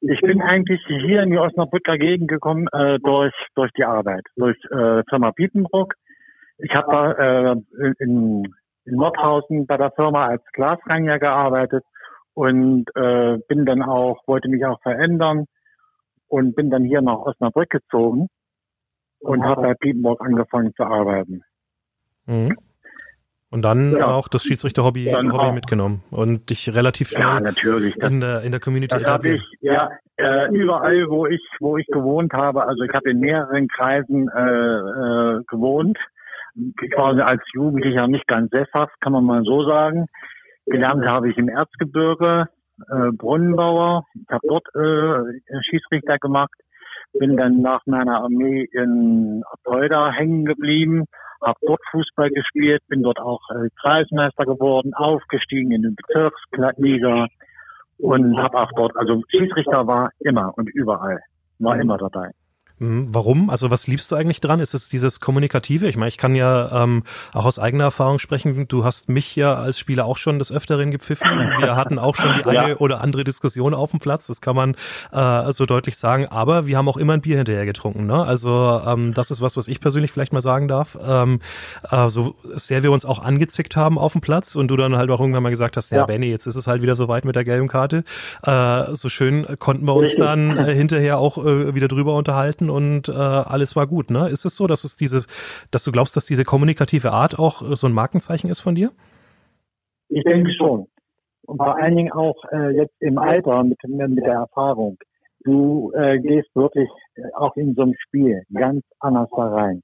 Ich 0.00 0.22
bin 0.22 0.40
eigentlich 0.40 0.80
hier 0.86 1.22
in 1.22 1.30
die 1.30 1.38
Osnabrücker 1.38 1.98
Gegend 1.98 2.28
gekommen 2.28 2.68
äh, 2.72 2.98
durch 3.00 3.34
durch 3.54 3.70
die 3.72 3.84
Arbeit, 3.84 4.24
durch 4.36 4.56
äh, 4.70 5.02
Firma 5.10 5.30
Bietenbruck. 5.32 5.92
Ich 6.56 6.74
habe 6.74 6.90
da 6.90 7.50
äh, 7.50 7.56
in, 7.98 8.44
in 8.86 8.94
Nordhausen 8.94 9.66
bei 9.66 9.76
der 9.76 9.90
Firma 9.90 10.28
als 10.28 10.42
Glasreiniger 10.54 11.18
gearbeitet 11.18 11.84
und 12.34 12.86
äh, 12.94 13.38
bin 13.48 13.66
dann 13.66 13.82
auch, 13.82 14.26
wollte 14.26 14.48
mich 14.48 14.64
auch 14.64 14.80
verändern 14.82 15.46
und 16.28 16.54
bin 16.54 16.70
dann 16.70 16.84
hier 16.84 17.02
nach 17.02 17.18
Osnabrück 17.18 17.70
gezogen 17.70 18.28
und 19.20 19.44
habe 19.44 19.62
bei 19.62 19.74
Piepenburg 19.74 20.20
angefangen 20.20 20.72
zu 20.74 20.84
arbeiten. 20.84 21.42
Mhm. 22.26 22.56
Und 23.52 23.62
dann 23.62 23.96
ja. 23.96 24.06
auch 24.06 24.28
das 24.28 24.44
Schiedsrichter-Hobby 24.44 25.12
Hobby 25.12 25.52
mitgenommen 25.52 26.04
und 26.12 26.50
dich 26.50 26.72
relativ 26.72 27.08
schnell 27.08 27.22
ja, 27.22 27.40
natürlich. 27.40 27.96
in 27.96 28.20
der 28.20 28.42
in 28.42 28.52
der 28.52 28.60
Community 28.60 28.94
das 28.94 29.02
etabliert. 29.02 29.40
Ich, 29.40 29.58
ja, 29.60 29.90
äh, 30.18 30.54
überall, 30.54 31.08
wo 31.08 31.26
ich 31.26 31.42
wo 31.58 31.76
ich 31.76 31.86
gewohnt 31.88 32.32
habe. 32.32 32.64
Also 32.64 32.84
ich 32.84 32.92
habe 32.94 33.10
in 33.10 33.18
mehreren 33.18 33.66
Kreisen 33.66 34.28
äh, 34.28 34.40
äh, 34.40 35.42
gewohnt. 35.48 35.98
War 36.96 37.18
als 37.26 37.42
Jugendlicher 37.52 38.06
nicht 38.06 38.26
ganz 38.28 38.50
sesshaft, 38.50 38.92
kann 39.00 39.12
man 39.12 39.24
mal 39.24 39.42
so 39.42 39.64
sagen. 39.64 40.06
Gelernt 40.70 41.04
habe 41.04 41.30
ich 41.30 41.36
im 41.36 41.48
Erzgebirge, 41.48 42.48
äh, 42.90 43.10
Brunnenbauer. 43.12 44.04
Ich 44.14 44.28
habe 44.30 44.46
dort 44.48 44.66
äh, 44.74 45.60
Schiedsrichter 45.68 46.18
gemacht. 46.18 46.54
Bin 47.12 47.36
dann 47.36 47.60
nach 47.60 47.82
meiner 47.86 48.22
Armee 48.22 48.68
in 48.72 49.42
Apolda 49.50 50.12
hängen 50.12 50.44
geblieben 50.44 51.06
habe 51.42 51.58
dort 51.62 51.80
Fußball 51.90 52.30
gespielt, 52.30 52.82
bin 52.88 53.02
dort 53.02 53.18
auch 53.18 53.40
äh, 53.50 53.68
Kreismeister 53.80 54.44
geworden, 54.44 54.94
aufgestiegen 54.94 55.72
in 55.72 55.82
den 55.82 55.96
Bezirksliga 55.96 57.28
und 57.98 58.36
habe 58.38 58.58
auch 58.58 58.70
dort, 58.76 58.96
also 58.96 59.22
Schiedsrichter 59.30 59.86
war 59.86 60.10
immer 60.20 60.52
und 60.56 60.68
überall, 60.70 61.20
war 61.58 61.74
mhm. 61.74 61.82
immer 61.82 61.98
dabei. 61.98 62.30
Mhm. 62.80 63.08
Warum? 63.12 63.50
Also 63.50 63.70
was 63.70 63.86
liebst 63.86 64.10
du 64.10 64.16
eigentlich 64.16 64.40
dran? 64.40 64.58
Ist 64.58 64.72
es 64.72 64.88
dieses 64.88 65.20
Kommunikative? 65.20 65.86
Ich 65.86 65.96
meine, 65.96 66.08
ich 66.08 66.16
kann 66.16 66.34
ja 66.34 66.82
ähm, 66.82 67.02
auch 67.34 67.44
aus 67.44 67.58
eigener 67.58 67.84
Erfahrung 67.84 68.18
sprechen. 68.18 68.66
Du 68.68 68.84
hast 68.84 69.10
mich 69.10 69.36
ja 69.36 69.54
als 69.54 69.78
Spieler 69.78 70.06
auch 70.06 70.16
schon 70.16 70.38
des 70.38 70.50
Öfteren 70.50 70.90
gepfiffen. 70.90 71.30
Wir 71.58 71.76
hatten 71.76 71.98
auch 71.98 72.16
schon 72.16 72.34
die 72.38 72.44
eine 72.46 72.70
ja. 72.70 72.76
oder 72.76 73.02
andere 73.02 73.22
Diskussion 73.22 73.74
auf 73.74 73.90
dem 73.90 74.00
Platz. 74.00 74.26
Das 74.26 74.40
kann 74.40 74.56
man 74.56 74.76
äh, 75.12 75.52
so 75.52 75.66
deutlich 75.66 75.98
sagen. 75.98 76.26
Aber 76.28 76.66
wir 76.66 76.78
haben 76.78 76.88
auch 76.88 76.96
immer 76.96 77.12
ein 77.12 77.20
Bier 77.20 77.36
hinterher 77.36 77.66
getrunken. 77.66 78.06
Ne? 78.06 78.24
Also 78.24 78.80
ähm, 78.86 79.12
das 79.12 79.30
ist 79.30 79.42
was, 79.42 79.58
was 79.58 79.68
ich 79.68 79.80
persönlich 79.80 80.10
vielleicht 80.10 80.32
mal 80.32 80.40
sagen 80.40 80.66
darf. 80.66 80.96
Ähm, 81.06 81.40
äh, 81.90 82.08
so 82.08 82.34
sehr 82.54 82.82
wir 82.82 82.92
uns 82.92 83.04
auch 83.04 83.18
angezickt 83.18 83.76
haben 83.76 83.98
auf 83.98 84.12
dem 84.12 84.22
Platz 84.22 84.56
und 84.56 84.68
du 84.68 84.76
dann 84.78 84.96
halt 84.96 85.10
auch 85.10 85.20
irgendwann 85.20 85.42
mal 85.42 85.50
gesagt 85.50 85.76
hast, 85.76 85.90
ja, 85.90 85.98
ja 85.98 86.06
Benny, 86.06 86.28
jetzt 86.28 86.46
ist 86.46 86.56
es 86.56 86.66
halt 86.66 86.80
wieder 86.80 86.96
so 86.96 87.08
weit 87.08 87.26
mit 87.26 87.36
der 87.36 87.44
gelben 87.44 87.68
Karte. 87.68 88.04
Äh, 88.42 88.94
so 88.94 89.10
schön 89.10 89.46
konnten 89.58 89.84
wir 89.84 89.94
uns 89.94 90.16
dann 90.16 90.56
äh, 90.56 90.74
hinterher 90.74 91.18
auch 91.18 91.36
äh, 91.44 91.74
wieder 91.74 91.88
drüber 91.88 92.14
unterhalten 92.14 92.69
und 92.70 93.08
äh, 93.08 93.12
alles 93.12 93.76
war 93.76 93.86
gut. 93.86 94.10
Ne? 94.10 94.28
Ist 94.28 94.44
es 94.44 94.56
so, 94.56 94.66
dass 94.66 94.84
es 94.84 94.96
dieses, 94.96 95.26
dass 95.70 95.84
du 95.84 95.92
glaubst, 95.92 96.16
dass 96.16 96.24
diese 96.24 96.44
kommunikative 96.44 97.12
Art 97.12 97.38
auch 97.38 97.62
äh, 97.62 97.76
so 97.76 97.86
ein 97.86 97.92
Markenzeichen 97.92 98.48
ist 98.48 98.60
von 98.60 98.74
dir? 98.74 98.92
Ich 100.08 100.24
denke 100.24 100.52
schon. 100.52 100.86
Und 101.42 101.58
vor 101.58 101.76
allen 101.76 101.96
Dingen 101.96 102.12
auch 102.12 102.36
äh, 102.52 102.70
jetzt 102.76 102.94
im 103.00 103.18
Alter 103.18 103.64
mit, 103.64 103.78
mit 103.84 104.24
der 104.24 104.34
Erfahrung. 104.34 104.98
Du 105.44 105.92
äh, 105.94 106.18
gehst 106.18 106.54
wirklich 106.54 106.88
äh, 107.16 107.22
auch 107.34 107.56
in 107.56 107.74
so 107.74 107.82
einem 107.82 107.94
Spiel 107.98 108.42
ganz 108.52 108.84
anders 109.00 109.28
da 109.34 109.48
rein. 109.48 109.82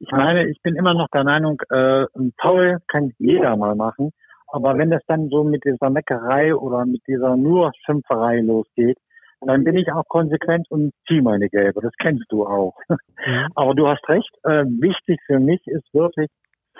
Ich 0.00 0.10
meine, 0.10 0.48
ich 0.48 0.60
bin 0.62 0.76
immer 0.76 0.94
noch 0.94 1.08
der 1.14 1.24
Meinung, 1.24 1.60
äh, 1.70 2.04
ein 2.14 2.32
Foul 2.40 2.78
kann 2.88 3.12
jeder 3.18 3.56
mal 3.56 3.74
machen. 3.74 4.10
Aber 4.48 4.76
wenn 4.78 4.90
das 4.90 5.02
dann 5.06 5.28
so 5.30 5.44
mit 5.44 5.64
dieser 5.64 5.90
Meckerei 5.90 6.54
oder 6.54 6.86
mit 6.86 7.02
dieser 7.06 7.36
nur 7.36 7.72
Schimpferei 7.84 8.40
losgeht, 8.40 8.98
dann 9.46 9.64
bin 9.64 9.76
ich 9.76 9.90
auch 9.92 10.06
konsequent 10.08 10.70
und 10.70 10.92
ziehe 11.06 11.22
meine 11.22 11.48
Gelbe. 11.48 11.80
Das 11.80 11.92
kennst 11.98 12.24
du 12.30 12.46
auch. 12.46 12.74
Mhm. 12.88 12.96
Aber 13.54 13.74
du 13.74 13.86
hast 13.86 14.08
recht. 14.08 14.30
Äh, 14.44 14.64
wichtig 14.64 15.20
für 15.26 15.40
mich 15.40 15.60
ist 15.66 15.92
wirklich 15.92 16.30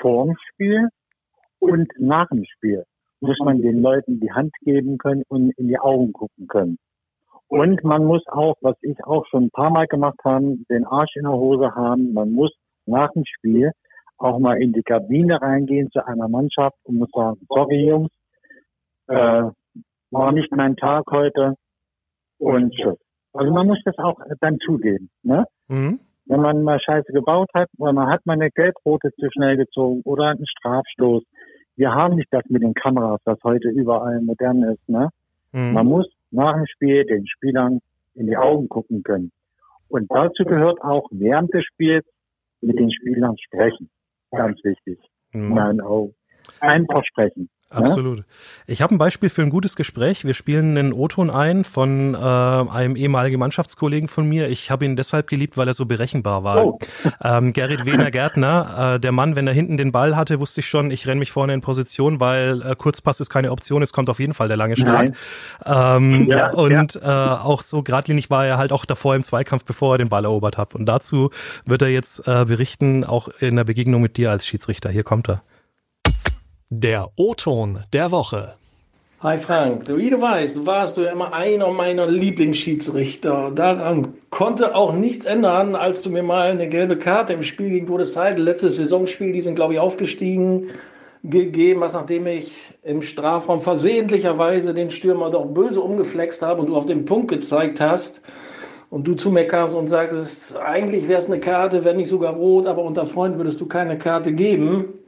vorm 0.01 0.37
Spiel 0.51 0.89
und 1.59 1.91
nach 1.99 2.29
dem 2.29 2.45
Spiel 2.45 2.85
muss 3.21 3.39
man 3.43 3.63
den 3.63 3.81
Leuten 3.81 4.21
die 4.21 4.33
Hand 4.33 4.53
geben 4.63 4.99
können 4.99 5.23
und 5.29 5.53
in 5.57 5.69
die 5.69 5.79
Augen 5.79 6.13
gucken 6.13 6.47
können. 6.47 6.79
Und 7.49 7.85
man 7.85 8.05
muss 8.05 8.23
auch, 8.27 8.57
was 8.61 8.77
ich 8.83 9.03
auch 9.05 9.27
schon 9.27 9.45
ein 9.45 9.51
paar 9.51 9.71
Mal 9.71 9.87
gemacht 9.87 10.19
habe, 10.25 10.57
den 10.69 10.85
Arsch 10.85 11.17
in 11.17 11.23
der 11.23 11.33
Hose 11.33 11.75
haben. 11.75 12.13
Man 12.13 12.33
muss 12.33 12.53
nach 12.87 13.13
dem 13.13 13.25
Spiel 13.25 13.73
auch 14.19 14.39
mal 14.39 14.61
in 14.61 14.73
die 14.73 14.83
Kabine 14.83 15.41
reingehen 15.41 15.91
zu 15.91 16.07
einer 16.07 16.29
Mannschaft 16.29 16.77
und 16.85 16.97
muss 16.97 17.11
sagen, 17.13 17.41
sorry 17.49 17.87
Jungs, 17.87 18.11
äh, 19.09 19.45
war 20.11 20.33
nicht 20.33 20.53
mein 20.53 20.77
Tag 20.77 21.05
heute, 21.11 21.55
und 22.45 22.75
Schutz. 22.81 23.01
Also 23.33 23.53
man 23.53 23.67
muss 23.67 23.81
das 23.85 23.99
auch 23.99 24.19
dann 24.41 24.59
zugeben. 24.59 25.11
Ne? 25.23 25.45
Mhm. 25.69 26.01
Wenn 26.27 26.41
man 26.41 26.63
mal 26.63 26.81
Scheiße 26.81 27.13
gebaut 27.13 27.51
hat, 27.55 27.69
weil 27.79 27.93
man 27.93 28.09
hat 28.09 28.25
mal 28.27 28.35
eine 28.35 28.51
Gelbrote 28.51 29.11
zu 29.19 29.29
schnell 29.33 29.57
gezogen 29.57 30.03
oder 30.05 30.29
einen 30.29 30.47
Strafstoß. 30.47 31.25
Wir 31.77 31.93
haben 31.93 32.17
nicht 32.17 32.29
das 32.31 32.45
mit 32.49 32.63
den 32.63 32.75
Kameras, 32.75 33.21
was 33.25 33.39
heute 33.43 33.69
überall 33.69 34.21
modern 34.21 34.63
ist. 34.63 34.89
Ne? 34.89 35.09
Mhm. 35.53 35.73
Man 35.73 35.87
muss 35.87 36.07
nach 36.31 36.55
dem 36.55 36.67
Spiel 36.67 37.05
den 37.05 37.27
Spielern 37.27 37.81
in 38.15 38.27
die 38.27 38.37
Augen 38.37 38.69
gucken 38.69 39.03
können. 39.03 39.33
Und 39.89 40.11
dazu 40.11 40.45
gehört 40.45 40.81
auch 40.83 41.09
während 41.11 41.53
des 41.53 41.65
Spiels 41.65 42.07
mit 42.61 42.79
den 42.79 42.91
Spielern 42.93 43.37
sprechen. 43.39 43.91
Ganz 44.31 44.63
wichtig. 44.65 44.99
Mhm. 45.33 45.43
In 45.43 45.55
meinen 45.55 45.81
Augen. 45.81 46.15
Einfach 46.61 47.05
sprechen. 47.05 47.49
Absolut. 47.75 48.25
Ich 48.67 48.83
habe 48.83 48.95
ein 48.95 48.99
Beispiel 48.99 49.29
für 49.29 49.43
ein 49.43 49.51
gutes 49.51 49.77
Gespräch. 49.77 50.25
Wir 50.25 50.35
spielen 50.35 50.77
einen 50.79 50.93
O-Ton 50.93 51.31
ein 51.31 51.65
von 51.65 52.15
äh, 52.15 52.19
einem 52.19 52.97
ehemaligen 52.97 53.39
Mannschaftskollegen 53.39 54.09
von 54.09 54.29
mir. 54.29 54.49
Ich 54.49 54.71
habe 54.71 54.85
ihn 54.85 54.97
deshalb 54.97 55.27
geliebt, 55.27 55.57
weil 55.57 55.67
er 55.67 55.75
so 55.75 55.87
berechenbar 55.87 56.45
war. 56.45 56.65
Oh. 56.65 56.79
Ähm, 57.23 57.53
Gerrit 57.53 57.85
Wehner 57.87 58.11
Gärtner, 58.11 58.95
äh, 58.95 59.01
der 59.01 59.13
Mann, 59.13 59.37
wenn 59.37 59.47
er 59.47 59.53
hinten 59.53 59.77
den 59.77 59.93
Ball 59.93 60.17
hatte, 60.17 60.41
wusste 60.41 60.61
ich 60.61 60.69
schon, 60.69 60.91
ich 60.91 61.07
renne 61.07 61.19
mich 61.19 61.33
vorne 61.33 61.53
in 61.55 61.61
Position, 61.61 62.21
weil 62.21 62.63
äh, 62.63 62.75
Kurzpass 62.77 63.21
ist 63.21 63.31
keine 63.31 63.51
Option, 63.51 63.83
es 63.83 63.93
kommt 63.93 64.09
auf 64.09 64.21
jeden 64.21 64.35
Fall 64.35 64.49
der 64.49 64.57
lange 64.57 64.77
Schlag. 64.77 65.15
Ähm, 65.65 66.27
ja, 66.29 66.51
und 66.53 66.95
ja. 66.95 67.35
Äh, 67.35 67.39
auch 67.41 67.63
so 67.63 67.83
geradlinig 67.83 68.31
war 68.31 68.47
er 68.47 68.59
halt 68.59 68.73
auch 68.73 68.85
davor 68.85 69.15
im 69.15 69.23
Zweikampf, 69.23 69.65
bevor 69.65 69.95
er 69.95 69.99
den 69.99 70.09
Ball 70.09 70.25
erobert 70.25 70.59
hat. 70.59 70.75
Und 70.75 70.87
dazu 70.87 71.31
wird 71.65 71.83
er 71.83 71.89
jetzt 71.89 72.27
äh, 72.27 72.45
berichten, 72.45 73.05
auch 73.05 73.29
in 73.41 73.57
der 73.57 73.65
Begegnung 73.65 74.03
mit 74.03 74.17
dir 74.17 74.31
als 74.31 74.47
Schiedsrichter. 74.47 74.91
Hier 74.91 75.05
kommt 75.05 75.29
er. 75.29 75.43
Der 76.77 77.11
O-Ton 77.15 77.85
der 77.93 78.11
Woche. 78.11 78.57
Hi 79.21 79.39
Frank, 79.39 79.85
wie 79.97 80.11
du 80.11 80.21
weißt, 80.21 80.67
warst 80.67 80.97
du 80.97 81.03
ja 81.03 81.13
immer 81.13 81.33
einer 81.33 81.71
meiner 81.71 82.09
Lieblingsschiedsrichter. 82.09 83.53
Daran 83.55 84.15
konnte 84.31 84.75
auch 84.75 84.93
nichts 84.93 85.25
ändern, 85.25 85.77
als 85.77 86.03
du 86.03 86.11
mir 86.11 86.25
mal 86.25 86.51
eine 86.51 86.69
gelbe 86.69 86.97
Karte 86.97 87.33
im 87.33 87.45
Spiel 87.45 87.71
gegen 87.71 87.87
Todesheide, 87.87 88.43
letztes 88.43 88.75
Saisonspiel, 88.75 89.31
die 89.31 89.41
sind 89.41 89.55
glaube 89.55 89.75
ich 89.75 89.79
aufgestiegen, 89.79 90.67
gegeben 91.23 91.85
hast, 91.85 91.93
nachdem 91.93 92.27
ich 92.27 92.75
im 92.83 93.03
Strafraum 93.03 93.61
versehentlicherweise 93.61 94.75
den 94.75 94.91
Stürmer 94.91 95.31
doch 95.31 95.47
böse 95.47 95.81
umgeflext 95.81 96.43
habe 96.43 96.63
und 96.63 96.67
du 96.67 96.77
auf 96.77 96.87
den 96.87 97.05
Punkt 97.05 97.29
gezeigt 97.29 97.81
hast 97.81 98.21
und 98.91 99.07
du 99.07 99.15
zu 99.15 99.31
mir 99.31 99.47
kamst 99.47 99.77
und 99.77 99.87
sagtest, 99.87 100.57
eigentlich 100.57 101.07
wäre 101.07 101.21
es 101.21 101.27
eine 101.27 101.39
Karte, 101.39 101.85
wenn 101.85 101.99
nicht 101.99 102.09
sogar 102.09 102.35
rot, 102.35 102.67
aber 102.67 102.83
unter 102.83 103.07
Freunden 103.07 103.39
würdest 103.39 103.61
du 103.61 103.67
keine 103.67 103.97
Karte 103.97 104.33
geben. 104.33 105.04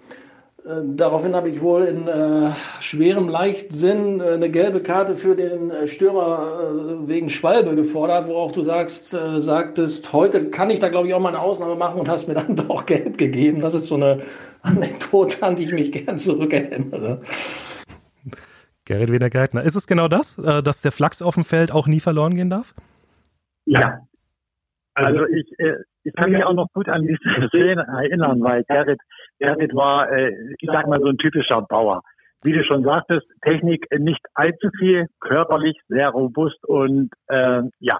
Äh, 0.67 0.83
daraufhin 0.97 1.37
habe 1.37 1.49
ich 1.49 1.61
wohl 1.61 1.85
in 1.85 2.09
äh, 2.09 2.51
schwerem 2.81 3.29
Leichtsinn 3.29 4.21
äh, 4.21 4.31
eine 4.31 4.51
gelbe 4.51 4.83
Karte 4.83 5.15
für 5.15 5.37
den 5.37 5.71
äh, 5.71 5.87
Stürmer 5.87 7.05
äh, 7.05 7.09
wegen 7.09 7.29
Schwalbe 7.29 7.77
gefordert, 7.77 8.27
worauf 8.27 8.51
du 8.51 8.63
sagst, 8.63 9.15
äh, 9.15 9.39
sagtest, 9.39 10.13
heute 10.13 10.51
kann 10.51 10.71
ich 10.71 10.81
da 10.81 10.89
glaube 10.89 11.07
ich 11.07 11.15
auch 11.15 11.21
mal 11.21 11.29
eine 11.29 11.39
Ausnahme 11.39 11.77
machen 11.77 12.01
und 12.01 12.09
hast 12.09 12.27
mir 12.27 12.35
dann 12.35 12.57
doch 12.69 12.85
gelb 12.85 13.17
gegeben. 13.17 13.61
Das 13.61 13.75
ist 13.75 13.87
so 13.87 13.95
eine 13.95 14.23
Anekdote, 14.63 15.47
an 15.47 15.55
die 15.55 15.65
ich 15.65 15.73
mich 15.73 15.93
gern 15.93 16.19
zurückerinnere. 16.19 17.21
Gerrit 18.85 19.13
Wiener 19.13 19.31
Gärtner. 19.31 19.63
Ist 19.63 19.77
es 19.77 19.87
genau 19.87 20.09
das, 20.09 20.37
dass 20.37 20.83
der 20.83 20.93
Flachs 20.93 21.21
auf 21.21 21.35
dem 21.35 21.45
Feld 21.45 21.73
auch 21.73 21.89
nie 21.89 21.99
verloren 21.99 22.37
gehen 22.37 22.51
darf? 22.51 22.73
Ja. 23.65 24.01
Also 24.95 25.27
ich, 25.27 25.53
ich 26.05 26.15
kann 26.15 26.31
mich 26.31 26.45
auch 26.45 26.55
noch 26.55 26.69
gut 26.73 26.89
an 26.89 27.03
diese 27.03 27.49
Szene 27.49 27.85
erinnern, 27.85 28.41
weil 28.43 28.63
Gerrit 28.65 29.01
Gerrit 29.39 29.75
war, 29.75 30.11
äh, 30.11 30.33
ich 30.59 30.69
sag 30.71 30.87
mal, 30.87 31.01
so 31.01 31.09
ein 31.09 31.19
typischer 31.19 31.63
Bauer. 31.63 32.03
Wie 32.43 32.53
du 32.53 32.63
schon 32.65 32.85
sagtest, 32.85 33.27
Technik 33.43 33.87
nicht 33.99 34.25
allzu 34.35 34.69
viel, 34.79 35.07
körperlich 35.21 35.77
sehr 35.89 36.11
robust 36.11 36.63
und 36.67 37.11
äh, 37.29 37.63
ja. 37.81 37.99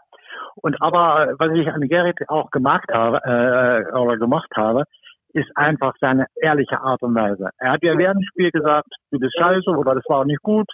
Und 0.57 0.81
aber 0.81 1.35
was 1.39 1.53
ich 1.55 1.69
an 1.69 1.89
Gerrit 1.89 2.19
auch 2.29 2.51
gemacht 2.51 2.89
habe 2.93 3.19
äh, 3.25 3.97
oder 3.97 4.17
gemacht 4.19 4.51
habe, 4.55 4.85
ist 5.33 5.51
einfach 5.55 5.95
seine 6.01 6.27
ehrliche 6.41 6.81
Art 6.81 7.03
und 7.03 7.15
Weise. 7.15 7.51
Er 7.59 7.73
hat 7.73 7.83
ja 7.83 7.97
während 7.99 8.21
dem 8.21 8.27
Spiel 8.29 8.51
gesagt, 8.51 8.89
du 9.11 9.19
bist 9.19 9.37
scheiße 9.39 9.71
oder 9.71 9.95
das 9.95 10.05
war 10.09 10.25
nicht 10.25 10.43
gut. 10.43 10.67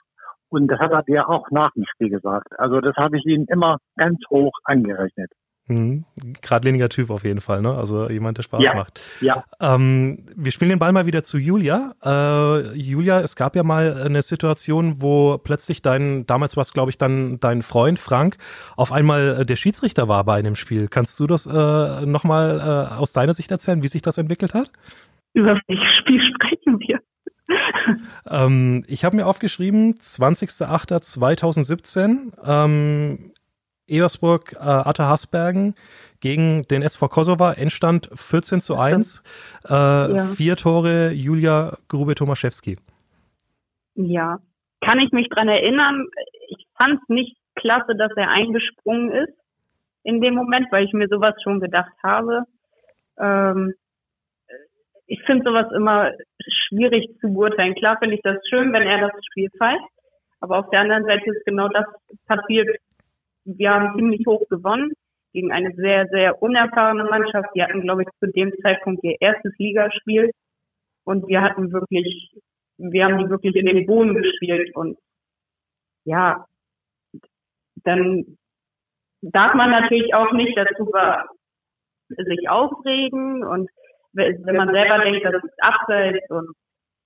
Und 0.51 0.69
das 0.69 0.79
hat 0.79 0.93
er 0.93 1.03
dir 1.03 1.29
auch 1.29 1.51
nach 1.51 1.73
dem 1.73 1.85
Spiel 1.87 2.11
gesagt. 2.11 2.49
Also 2.59 2.81
das 2.81 2.95
habe 2.97 3.17
ich 3.17 3.25
ihm 3.25 3.47
immer 3.49 3.79
ganz 3.97 4.19
hoch 4.29 4.53
angerechnet. 4.65 5.31
Mhm. 5.69 6.05
Gradliniger 6.43 6.89
Typ 6.89 7.11
auf 7.11 7.23
jeden 7.25 7.41
Fall, 7.41 7.63
ne? 7.63 7.73
Also 7.75 8.11
jemand, 8.11 8.39
der 8.39 8.43
Spaß 8.43 8.63
ja, 8.63 8.75
macht. 8.75 9.01
Ja. 9.21 9.45
Ähm, 9.61 10.27
wir 10.35 10.51
spielen 10.51 10.71
den 10.71 10.81
Ball 10.81 10.91
mal 10.93 11.07
wieder 11.07 11.23
zu 11.23 11.39
Julia. 11.39 11.93
Äh, 12.05 12.77
Julia, 12.77 13.21
es 13.21 13.37
gab 13.37 13.55
ja 13.55 13.63
mal 13.63 14.03
eine 14.03 14.23
Situation, 14.23 15.01
wo 15.01 15.39
plötzlich 15.39 15.81
dein, 15.81 16.27
damals 16.27 16.57
war 16.57 16.63
es, 16.63 16.73
glaube 16.73 16.91
ich, 16.91 16.99
dann 16.99 17.39
dein 17.39 17.63
Freund 17.63 18.01
Frank, 18.01 18.39
auf 18.77 18.91
einmal 18.93 19.41
äh, 19.41 19.47
der 19.47 19.57
Schiedsrichter 19.57 20.09
war 20.09 20.25
bei 20.25 20.35
einem 20.35 20.57
Spiel. 20.57 20.89
Kannst 20.89 21.21
du 21.21 21.29
das 21.29 21.47
äh, 21.47 22.07
nochmal 22.07 22.61
äh, 22.61 22.95
aus 22.97 23.13
deiner 23.13 23.35
Sicht 23.35 23.53
erzählen, 23.53 23.83
wie 23.83 23.89
sich 23.89 24.03
das 24.03 24.19
entwickelt 24.19 24.55
hat? 24.55 24.71
Über 25.35 25.59
welches 25.69 25.95
Spiel 26.01 26.21
sprechen 26.35 26.81
wir? 26.81 26.99
Ähm, 28.29 28.85
ich 28.87 29.05
habe 29.05 29.17
mir 29.17 29.27
aufgeschrieben, 29.27 29.95
20.08.2017, 29.95 32.33
ähm, 32.45 33.33
Eversburg, 33.89 34.53
äh, 34.55 34.59
Atta 34.59 35.09
Hasbergen 35.09 35.75
gegen 36.21 36.63
den 36.63 36.83
SV 36.83 37.09
Kosova, 37.09 37.53
Endstand 37.55 38.09
14 38.15 38.61
zu 38.61 38.77
1, 38.77 39.23
äh, 39.69 39.73
ja. 39.73 40.25
vier 40.37 40.57
Tore 40.57 41.11
Julia 41.11 41.77
Grube-Tomaszewski. 41.89 42.77
Ja, 43.95 44.39
kann 44.81 44.99
ich 45.01 45.13
mich 45.13 45.29
dran 45.29 45.49
erinnern. 45.49 46.07
Ich 46.49 46.67
fand 46.77 47.01
es 47.03 47.09
nicht 47.09 47.37
klasse, 47.57 47.95
dass 47.97 48.13
er 48.17 48.29
eingesprungen 48.29 49.13
ist 49.13 49.35
in 50.05 50.21
dem 50.21 50.35
Moment, 50.35 50.67
weil 50.71 50.85
ich 50.85 50.93
mir 50.93 51.09
sowas 51.09 51.35
schon 51.43 51.61
gedacht 51.61 51.93
habe. 52.03 52.45
Ähm, 53.19 53.75
ich 55.07 55.23
finde 55.25 55.45
sowas 55.45 55.67
immer 55.77 56.11
schwierig 56.69 57.09
zu 57.21 57.33
beurteilen. 57.33 57.75
Klar 57.75 57.99
finde 57.99 58.17
ich 58.17 58.23
das 58.23 58.39
schön, 58.49 58.73
wenn 58.73 58.83
er 58.83 59.09
das 59.09 59.13
Spiel 59.31 59.51
pfeift, 59.59 59.85
aber 60.41 60.59
auf 60.59 60.71
der 60.71 60.81
anderen 60.81 61.05
Seite 61.05 61.31
ist 61.31 61.45
genau 61.45 61.69
das 61.69 61.85
passiert. 62.27 62.69
Wir 63.45 63.71
haben 63.71 63.97
ziemlich 63.97 64.27
hoch 64.27 64.49
gewonnen 64.49 64.93
gegen 65.33 65.53
eine 65.53 65.75
sehr, 65.75 66.07
sehr 66.09 66.43
unerfahrene 66.43 67.05
Mannschaft. 67.05 67.51
Die 67.55 67.63
hatten, 67.63 67.83
glaube 67.83 68.03
ich, 68.03 68.09
zu 68.21 68.31
dem 68.31 68.53
Zeitpunkt 68.63 69.03
ihr 69.03 69.17
erstes 69.21 69.53
Ligaspiel 69.59 70.31
und 71.05 71.27
wir 71.27 71.43
hatten 71.43 71.73
wirklich, 71.73 72.37
wir 72.79 73.05
haben 73.05 73.19
die 73.19 73.31
wirklich 73.31 73.57
in 73.57 73.67
den 73.67 73.87
Boden 73.87 74.15
gespielt 74.15 74.75
und 74.77 74.99
ja, 76.05 76.47
dann 77.85 78.39
darf 79.23 79.55
man 79.55 79.71
natürlich 79.71 80.15
auch 80.15 80.33
nicht 80.33 80.57
dazu 80.57 80.91
sich 82.09 82.49
aufregen 82.49 83.45
und 83.45 83.71
wenn 84.13 84.57
man 84.57 84.71
selber 84.71 84.99
denkt, 84.99 85.25
das 85.25 85.43
ist 85.43 85.63
abseits 85.63 86.29
und 86.31 86.55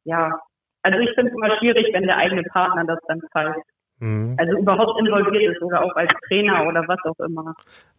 ja, 0.05 0.41
also 0.83 0.99
ich 0.99 1.11
finde 1.15 1.31
es 1.31 1.37
immer 1.37 1.57
schwierig, 1.59 1.93
wenn 1.93 2.07
der 2.07 2.17
eigene 2.17 2.43
Partner 2.45 2.85
das 2.85 2.99
dann 3.07 3.21
pfeift. 3.33 3.67
Mhm. 3.99 4.35
Also 4.37 4.59
überhaupt 4.59 5.01
involviert 5.01 5.57
ist 5.57 5.63
oder 5.63 5.83
auch 5.83 5.97
als 5.97 6.11
Trainer 6.29 6.67
oder 6.67 6.87
was 6.87 6.99
auch 7.05 7.25
immer. 7.25 7.55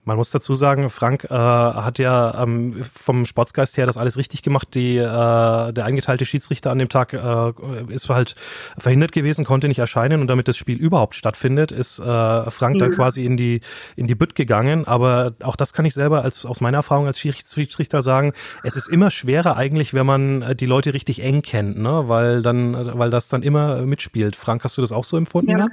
Man 0.06 0.16
muss 0.16 0.30
dazu 0.30 0.54
sagen, 0.54 0.90
Frank 0.90 1.26
äh, 1.26 1.34
hat 1.34 1.98
ja 1.98 2.44
ähm, 2.44 2.84
vom 2.84 3.26
Sportsgeist 3.26 3.78
her 3.78 3.88
das 3.88 3.98
alles 3.98 4.16
richtig 4.16 4.44
gemacht. 4.44 4.76
Die, 4.76 4.96
äh, 4.96 5.04
der 5.04 5.86
eingeteilte 5.86 6.24
Schiedsrichter 6.24 6.72
an 6.72 6.78
dem 6.78 6.88
Tag 6.88 7.14
äh, 7.14 7.52
ist 7.92 8.08
halt 8.10 8.36
verhindert 8.78 9.12
gewesen, 9.12 9.44
konnte 9.44 9.68
nicht 9.68 9.80
erscheinen 9.80 10.22
und 10.22 10.28
damit 10.28 10.48
das 10.48 10.56
Spiel 10.56 10.78
überhaupt 10.78 11.16
stattfindet, 11.16 11.72
ist 11.72 12.00
äh, 12.00 12.04
Frank 12.04 12.76
mhm. 12.76 12.80
dann 12.80 12.92
quasi 12.92 13.26
in 13.26 13.36
die 13.36 13.62
in 13.96 14.06
die 14.06 14.16
Bütt 14.16 14.36
gegangen. 14.36 14.88
Aber 14.88 15.34
auch 15.44 15.56
das 15.56 15.74
kann 15.74 15.84
ich 15.84 15.96
selber 15.96 16.24
als 16.24 16.46
aus 16.46 16.62
meiner 16.62 16.78
Erfahrung 16.78 17.08
als 17.08 17.20
Schiedsrichter 17.20 18.04
sagen. 18.04 18.34
Es 18.64 18.78
ist 18.78 18.88
immer 18.88 19.10
schwerer 19.10 19.58
eigentlich, 19.58 19.96
wenn 19.96 20.06
man 20.06 20.42
äh, 20.44 20.56
die 20.56 20.68
Leute 20.68 20.94
richtig 20.94 21.24
eng 21.24 21.42
kennt, 21.42 21.80
ne? 21.80 22.04
weil 22.08 22.44
dann 22.44 22.98
weil 23.00 23.10
das 23.10 23.30
dann 23.30 23.42
immer 23.42 23.82
mitspielt. 23.82 24.36
Frank, 24.36 24.64
hast 24.64 24.78
du 24.78 24.82
das 24.82 24.92
auch 24.92 25.04
so 25.04 25.18
empfunden? 25.18 25.58
Ja. 25.58 25.68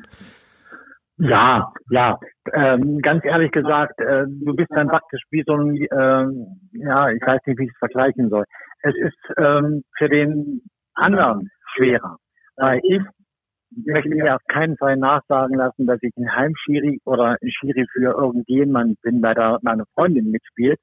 Ja, 1.18 1.72
ja. 1.90 2.18
Ähm, 2.52 2.98
ganz 3.00 3.24
ehrlich 3.24 3.52
gesagt, 3.52 4.00
äh, 4.00 4.24
du 4.26 4.54
bist 4.54 4.70
dann 4.70 4.88
praktisch 4.88 5.22
wie 5.30 5.44
so 5.46 5.54
ein, 5.54 5.76
äh, 5.76 6.26
ja, 6.84 7.10
ich 7.10 7.22
weiß 7.22 7.40
nicht, 7.46 7.58
wie 7.58 7.64
ich 7.64 7.70
es 7.70 7.78
vergleichen 7.78 8.30
soll. 8.30 8.44
Es 8.82 8.94
ist 8.96 9.34
ähm, 9.38 9.84
für 9.96 10.08
den 10.08 10.62
anderen 10.94 11.48
schwerer, 11.74 12.16
weil 12.56 12.80
ich 12.82 13.00
möchte 13.86 14.08
mir 14.08 14.34
auf 14.34 14.42
keinen 14.48 14.76
Fall 14.76 14.96
nachsagen 14.96 15.56
lassen, 15.56 15.86
dass 15.86 16.02
ich 16.02 16.12
ein 16.16 16.34
Heimschiri 16.34 17.00
oder 17.04 17.36
ein 17.40 17.50
Schiri 17.50 17.86
für 17.92 18.12
irgendjemand 18.12 19.00
bin, 19.02 19.22
weil 19.22 19.34
da 19.34 19.58
meine 19.62 19.84
Freundin 19.94 20.30
mitspielt. 20.30 20.80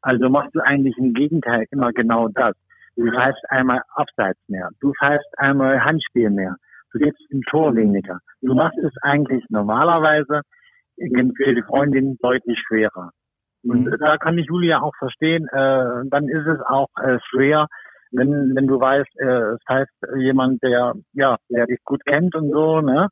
Also 0.00 0.28
machst 0.28 0.54
du 0.54 0.60
eigentlich 0.60 0.96
im 0.98 1.12
Gegenteil 1.12 1.64
immer 1.70 1.92
genau 1.92 2.28
das. 2.28 2.54
Du 2.96 3.10
pfeifst 3.10 3.44
einmal 3.50 3.82
Abseits 3.94 4.40
mehr, 4.48 4.68
du 4.80 4.92
pfeifst 4.92 5.38
einmal 5.38 5.84
Handspiel 5.84 6.30
mehr 6.30 6.56
du 6.92 6.98
gibst 6.98 7.22
ein 7.32 7.42
Tor 7.50 7.74
weniger. 7.74 8.18
Du 8.40 8.54
machst 8.54 8.78
es 8.78 8.92
eigentlich 9.02 9.44
normalerweise 9.48 10.42
für 10.96 11.54
die 11.54 11.62
Freundin 11.62 12.16
deutlich 12.20 12.58
schwerer. 12.66 13.10
Und 13.64 13.84
mhm. 13.84 13.96
da 13.98 14.16
kann 14.18 14.38
ich 14.38 14.46
Julia 14.46 14.80
auch 14.80 14.94
verstehen, 14.98 15.46
äh, 15.52 16.08
dann 16.10 16.28
ist 16.28 16.46
es 16.46 16.60
auch 16.66 16.88
äh, 17.00 17.18
schwer, 17.30 17.66
wenn, 18.10 18.54
wenn 18.54 18.66
du 18.66 18.78
weißt, 18.78 19.20
äh, 19.20 19.54
es 19.54 19.60
heißt 19.68 19.90
jemand, 20.18 20.62
der, 20.62 20.94
ja, 21.12 21.36
der 21.48 21.66
dich 21.66 21.78
gut 21.84 22.04
kennt 22.04 22.34
und 22.34 22.50
so, 22.50 22.80
ne? 22.80 23.08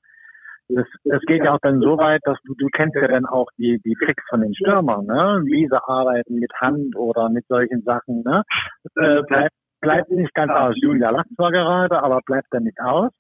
Das, 0.72 0.86
das 1.02 1.20
geht 1.22 1.42
ja 1.42 1.54
auch 1.54 1.58
dann 1.62 1.80
so 1.80 1.98
weit, 1.98 2.20
dass 2.24 2.38
du, 2.44 2.54
du 2.56 2.68
kennst 2.72 2.94
ja 2.94 3.08
dann 3.08 3.26
auch 3.26 3.46
die, 3.58 3.80
die 3.84 3.94
Tricks 3.94 4.22
von 4.28 4.40
den 4.40 4.54
Stürmern, 4.54 5.06
ne? 5.06 5.40
Wie 5.44 5.66
sie 5.66 5.88
arbeiten 5.88 6.34
mit 6.34 6.52
Hand 6.60 6.96
oder 6.96 7.28
mit 7.28 7.46
solchen 7.48 7.82
Sachen, 7.82 8.22
ne? 8.22 8.42
Äh, 8.96 9.22
bleibt, 9.22 9.54
bleibt 9.80 10.10
nicht 10.10 10.34
ganz 10.34 10.52
aus. 10.52 10.74
Julia 10.76 11.10
lacht 11.10 11.28
zwar 11.34 11.50
gerade, 11.50 12.02
aber 12.02 12.20
bleibt 12.24 12.48
dann 12.50 12.64
nicht 12.64 12.80
aus. 12.80 13.10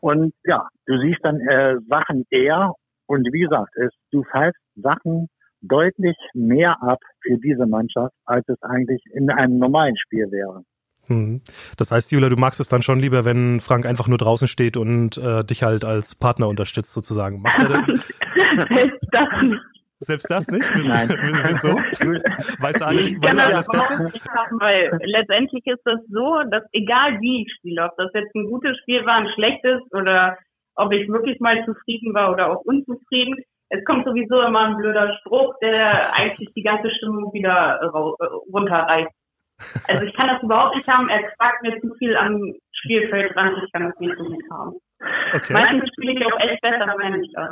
Und 0.00 0.32
ja, 0.44 0.68
du 0.86 0.98
siehst 1.00 1.20
dann 1.22 1.40
äh, 1.40 1.76
Sachen 1.88 2.24
eher 2.30 2.72
und 3.06 3.26
wie 3.32 3.40
gesagt, 3.40 3.70
es, 3.76 3.90
du 4.10 4.22
pfeifst 4.24 4.60
Sachen 4.76 5.28
deutlich 5.60 6.16
mehr 6.34 6.76
ab 6.82 7.00
für 7.22 7.36
diese 7.38 7.66
Mannschaft, 7.66 8.14
als 8.24 8.48
es 8.48 8.62
eigentlich 8.62 9.02
in 9.12 9.30
einem 9.30 9.58
normalen 9.58 9.96
Spiel 9.96 10.30
wäre. 10.30 10.62
Hm. 11.06 11.40
Das 11.76 11.90
heißt, 11.90 12.12
Julia, 12.12 12.28
du 12.28 12.36
magst 12.36 12.60
es 12.60 12.68
dann 12.68 12.82
schon 12.82 13.00
lieber, 13.00 13.24
wenn 13.24 13.60
Frank 13.60 13.86
einfach 13.86 14.08
nur 14.08 14.18
draußen 14.18 14.46
steht 14.46 14.76
und 14.76 15.16
äh, 15.16 15.42
dich 15.42 15.62
halt 15.62 15.84
als 15.84 16.14
Partner 16.14 16.48
unterstützt, 16.48 16.92
sozusagen. 16.92 17.40
Macht 17.40 17.58
er 17.58 17.68
das 19.10 19.28
nicht. 19.42 19.77
Selbst 20.00 20.30
das 20.30 20.46
nicht? 20.48 20.68
Nein. 20.86 21.08
Wieso? 21.48 21.76
Weißt 22.60 22.80
du 22.80 22.86
alles, 22.86 23.12
weißt 23.20 23.38
du 23.38 23.44
alles 23.44 23.66
besser? 23.66 23.98
Haben, 23.98 24.60
weil 24.60 24.98
letztendlich 25.02 25.66
ist 25.66 25.82
das 25.84 26.00
so, 26.08 26.42
dass 26.50 26.62
egal 26.72 27.20
wie 27.20 27.42
ich 27.42 27.52
spiele, 27.56 27.84
ob 27.84 27.96
das 27.96 28.10
jetzt 28.14 28.34
ein 28.34 28.46
gutes 28.46 28.78
Spiel 28.78 29.04
war, 29.04 29.16
ein 29.16 29.28
schlechtes 29.34 29.80
oder 29.92 30.38
ob 30.76 30.92
ich 30.92 31.08
wirklich 31.08 31.40
mal 31.40 31.64
zufrieden 31.64 32.14
war 32.14 32.30
oder 32.30 32.52
auch 32.52 32.60
unzufrieden, 32.64 33.42
es 33.70 33.84
kommt 33.84 34.06
sowieso 34.06 34.40
immer 34.40 34.68
ein 34.68 34.76
blöder 34.76 35.18
Spruch, 35.18 35.54
der 35.60 36.14
eigentlich 36.14 36.48
die 36.54 36.62
ganze 36.62 36.90
Stimmung 36.90 37.32
wieder 37.32 37.80
runterreißt. 38.52 39.10
Also 39.88 40.04
ich 40.04 40.14
kann 40.14 40.28
das 40.28 40.42
überhaupt 40.42 40.76
nicht 40.76 40.88
haben. 40.88 41.08
Er 41.08 41.22
quackt 41.32 41.62
mir 41.62 41.80
zu 41.80 41.92
viel 41.94 42.16
am 42.16 42.54
Spielfeld 42.72 43.34
dran. 43.34 43.60
Ich 43.64 43.72
kann 43.72 43.88
das 43.88 43.98
nicht 43.98 44.16
so 44.16 44.24
gut 44.24 44.44
haben. 44.50 44.76
Okay. 45.34 45.52
Meistens 45.52 45.90
spiele 45.92 46.12
ich 46.12 46.26
auch 46.26 46.38
echt 46.38 46.60
besser, 46.60 46.94
wenn 46.98 47.22
ich 47.22 47.32
das. 47.32 47.50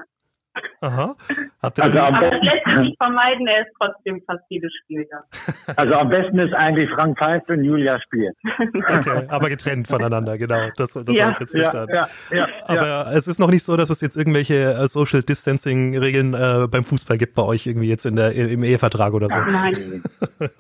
Aha. 0.81 1.17
Habt 1.63 1.79
ihr 1.79 1.85
also 1.85 1.99
am 1.99 2.21
besten, 2.21 2.45
lässt 2.45 2.87
sich 2.87 2.97
vermeiden, 2.99 3.47
er 3.47 3.63
ist 3.63 3.73
trotzdem 3.79 4.23
fast 4.27 4.45
jedes 4.49 4.73
Spiel 4.83 5.07
da. 5.11 5.25
Also 5.77 5.95
am 5.95 6.09
besten 6.09 6.39
ist 6.39 6.55
eigentlich 6.55 6.91
Frank 6.91 7.19
Pfeif 7.19 7.43
und 7.49 7.65
Julia 7.65 8.01
spielt. 8.01 8.37
Okay, 8.87 9.27
aber 9.29 9.49
getrennt 9.49 9.89
voneinander, 9.89 10.39
genau. 10.39 10.69
Das, 10.77 10.93
das 10.93 11.05
ja. 11.09 11.25
habe 11.25 11.33
ich 11.33 11.41
jetzt 11.41 11.53
verstanden. 11.53 11.95
Ja, 11.95 12.09
ja, 12.31 12.37
ja, 12.37 12.49
aber 12.67 12.87
ja. 12.87 13.13
es 13.13 13.27
ist 13.27 13.39
noch 13.39 13.51
nicht 13.51 13.65
so, 13.65 13.77
dass 13.77 13.91
es 13.91 14.01
jetzt 14.01 14.17
irgendwelche 14.17 14.75
äh, 14.75 14.87
Social 14.87 15.23
Distancing 15.23 15.97
Regeln 15.99 16.35
äh, 16.35 16.67
beim 16.71 16.85
Fußball 16.85 17.19
gibt 17.19 17.35
bei 17.35 17.43
euch 17.43 17.67
irgendwie 17.67 17.89
jetzt 17.89 18.07
in 18.07 18.17
der, 18.17 18.33
im 18.33 18.63
Ehevertrag 18.65 19.13
oder 19.13 19.29
so. 19.29 19.39
Nein. 19.39 20.03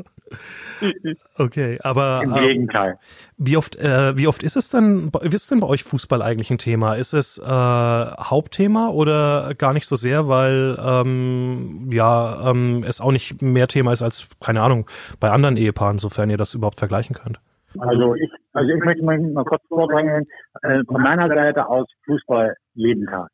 okay, 1.38 1.78
aber 1.82 2.22
im 2.22 2.34
Gegenteil. 2.34 2.90
Ähm, 2.90 2.98
wie 3.38 3.56
oft, 3.56 3.76
äh, 3.76 4.16
wie 4.16 4.26
oft 4.26 4.42
ist 4.42 4.56
es 4.56 4.70
denn, 4.70 5.10
ist 5.22 5.50
denn 5.50 5.60
bei 5.60 5.66
euch 5.66 5.84
Fußball 5.84 6.22
eigentlich 6.22 6.50
ein 6.50 6.58
Thema? 6.58 6.94
Ist 6.94 7.12
es 7.12 7.38
äh, 7.38 7.44
Hauptthema 7.44 8.88
oder 8.88 9.54
gar 9.56 9.72
nicht 9.72 9.86
so 9.86 9.96
sehr, 9.96 10.28
weil 10.28 10.76
ähm, 10.82 11.90
ja 11.92 12.50
ähm, 12.50 12.84
es 12.86 13.00
auch 13.00 13.12
nicht 13.12 13.42
mehr 13.42 13.68
Thema 13.68 13.92
ist 13.92 14.02
als 14.02 14.28
keine 14.40 14.62
Ahnung 14.62 14.86
bei 15.20 15.30
anderen 15.30 15.56
Ehepaaren, 15.56 15.98
sofern 15.98 16.30
ihr 16.30 16.38
das 16.38 16.54
überhaupt 16.54 16.78
vergleichen 16.78 17.14
könnt? 17.14 17.40
Also 17.78 18.14
ich, 18.14 18.30
also 18.52 18.72
ich 18.72 18.84
möchte 18.84 19.04
mal, 19.04 19.18
mal 19.18 19.44
kurz 19.44 19.62
vorbringen, 19.68 20.26
äh, 20.62 20.82
von 20.84 21.02
meiner 21.02 21.28
Seite 21.28 21.66
aus 21.68 21.86
Fußball 22.06 22.54
jeden 22.74 23.06
Tag. 23.06 23.28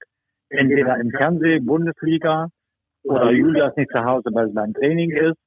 Entweder 0.48 0.96
im 0.98 1.10
Fernsehen, 1.10 1.64
Bundesliga 1.64 2.48
oder 3.04 3.30
Julias 3.30 3.76
nicht 3.76 3.90
zu 3.90 4.04
Hause, 4.04 4.30
weil 4.32 4.48
es 4.48 4.54
beim 4.54 4.74
Training 4.74 5.10
ist 5.10 5.38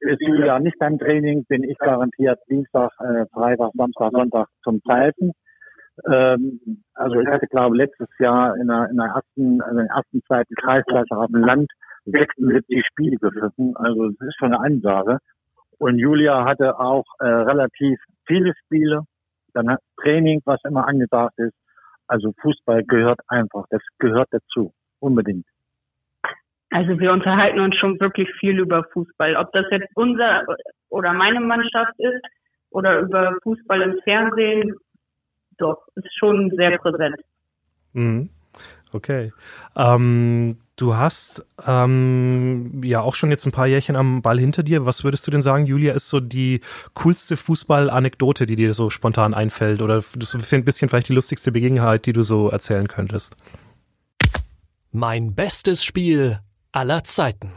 ist 0.00 0.20
Julia 0.20 0.58
nicht 0.58 0.78
beim 0.78 0.98
Training, 0.98 1.44
bin 1.46 1.64
ich 1.64 1.78
garantiert 1.78 2.38
Dienstag, 2.48 2.90
äh, 3.00 3.26
Freitag, 3.32 3.70
Samstag, 3.74 4.10
Sonntag 4.12 4.48
zum 4.62 4.82
Zeiten. 4.82 5.32
Ähm, 6.10 6.60
also 6.94 7.20
ich 7.20 7.28
hatte, 7.28 7.46
glaube 7.46 7.76
letztes 7.76 8.08
Jahr 8.18 8.56
in 8.56 8.68
der, 8.68 8.88
in 8.90 8.96
der 8.96 9.06
ersten, 9.06 9.60
also 9.60 9.78
in 9.78 9.86
der 9.86 9.96
ersten, 9.96 10.22
zweiten 10.26 10.54
Kreisklasse 10.54 11.16
auf 11.16 11.26
dem 11.28 11.44
Land 11.44 11.70
76 12.06 12.84
Spiele 12.86 13.16
gepfiffen. 13.16 13.76
Also 13.76 14.08
das 14.10 14.28
ist 14.28 14.36
schon 14.38 14.54
eine 14.54 14.64
Ansage. 14.64 15.18
Und 15.78 15.98
Julia 15.98 16.44
hatte 16.44 16.78
auch 16.78 17.04
äh, 17.20 17.26
relativ 17.26 17.98
viele 18.26 18.52
Spiele. 18.64 19.02
Dann 19.54 19.70
hat 19.70 19.80
Training, 20.00 20.40
was 20.44 20.60
immer 20.64 20.86
angesagt 20.86 21.38
ist. 21.38 21.54
Also 22.06 22.32
Fußball 22.40 22.84
gehört 22.84 23.20
einfach, 23.28 23.64
das 23.70 23.82
gehört 23.98 24.28
dazu, 24.30 24.72
unbedingt. 24.98 25.46
Also 26.70 26.98
wir 26.98 27.12
unterhalten 27.12 27.60
uns 27.60 27.76
schon 27.76 27.98
wirklich 28.00 28.28
viel 28.38 28.58
über 28.58 28.84
Fußball. 28.92 29.36
Ob 29.36 29.52
das 29.52 29.66
jetzt 29.70 29.88
unser 29.94 30.44
oder 30.88 31.12
meine 31.12 31.40
Mannschaft 31.40 31.94
ist 31.98 32.24
oder 32.70 33.00
über 33.00 33.34
Fußball 33.42 33.82
im 33.82 33.98
Fernsehen, 34.04 34.74
doch, 35.58 35.78
ist 35.96 36.16
schon 36.18 36.50
sehr 36.56 36.78
präsent. 36.78 37.16
Mhm. 37.92 38.30
Okay. 38.92 39.32
Ähm, 39.76 40.58
Du 40.80 40.96
hast 40.96 41.44
ähm, 41.66 42.80
ja 42.82 43.02
auch 43.02 43.14
schon 43.14 43.30
jetzt 43.30 43.44
ein 43.44 43.52
paar 43.52 43.66
Jährchen 43.66 43.96
am 43.96 44.22
Ball 44.22 44.40
hinter 44.40 44.62
dir. 44.62 44.86
Was 44.86 45.04
würdest 45.04 45.26
du 45.26 45.30
denn 45.30 45.42
sagen, 45.42 45.66
Julia, 45.66 45.92
ist 45.92 46.08
so 46.08 46.20
die 46.20 46.62
coolste 46.94 47.36
Fußball-Anekdote, 47.36 48.46
die 48.46 48.56
dir 48.56 48.72
so 48.72 48.88
spontan 48.88 49.34
einfällt? 49.34 49.82
Oder 49.82 50.00
so 50.00 50.38
ein 50.38 50.64
bisschen 50.64 50.88
vielleicht 50.88 51.10
die 51.10 51.12
lustigste 51.12 51.52
Begebenheit, 51.52 52.06
die 52.06 52.14
du 52.14 52.22
so 52.22 52.48
erzählen 52.48 52.88
könntest? 52.88 53.36
Mein 54.90 55.34
bestes 55.34 55.84
Spiel 55.84 56.38
aller 56.72 57.04
Zeiten. 57.04 57.52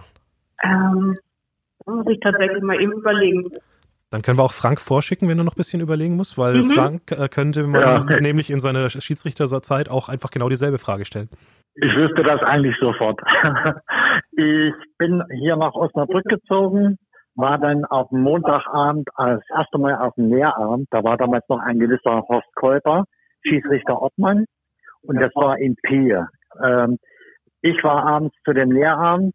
Ähm, 0.63 1.15
muss 1.85 2.05
ich 2.07 2.19
tatsächlich 2.19 2.63
mal 2.63 2.79
eben 2.81 2.93
überlegen. 2.93 3.51
Dann 4.09 4.21
können 4.21 4.37
wir 4.37 4.43
auch 4.43 4.53
Frank 4.53 4.79
vorschicken, 4.79 5.27
wenn 5.27 5.39
er 5.39 5.43
noch 5.43 5.55
ein 5.55 5.57
bisschen 5.57 5.81
überlegen 5.81 6.15
muss, 6.15 6.37
weil 6.37 6.57
mhm. 6.57 6.71
Frank 6.71 7.11
äh, 7.11 7.27
könnte 7.29 7.65
man 7.65 8.07
ja. 8.07 8.19
nämlich 8.19 8.51
in 8.51 8.59
seiner 8.59 8.87
Schiedsrichterzeit 8.89 9.89
auch 9.89 10.07
einfach 10.07 10.29
genau 10.29 10.49
dieselbe 10.49 10.77
Frage 10.77 11.05
stellen. 11.05 11.29
Ich 11.75 11.95
wüsste 11.95 12.21
das 12.21 12.39
eigentlich 12.43 12.75
sofort. 12.79 13.19
ich 14.33 14.73
bin 14.99 15.23
hier 15.31 15.55
nach 15.55 15.73
Osnabrück 15.73 16.25
gezogen, 16.25 16.99
war 17.35 17.57
dann 17.57 17.85
auf 17.85 18.09
dem 18.09 18.21
Montagabend 18.21 19.09
als 19.15 19.43
erste 19.49 19.79
Mal 19.79 19.95
auf 19.95 20.13
dem 20.13 20.29
Lehrabend. 20.29 20.87
Da 20.91 21.03
war 21.03 21.17
damals 21.17 21.49
noch 21.49 21.59
ein 21.59 21.79
gewisser 21.79 22.21
Horst 22.29 22.53
Kolper, 22.53 23.05
Schiedsrichter 23.41 23.99
Ottmann. 23.99 24.45
Und 25.01 25.19
das 25.19 25.31
war 25.33 25.57
in 25.57 25.75
Pier. 25.81 26.27
Ähm, 26.63 26.99
ich 27.63 27.83
war 27.83 28.05
abends 28.05 28.35
zu 28.43 28.53
dem 28.53 28.71
Lehrabend, 28.71 29.33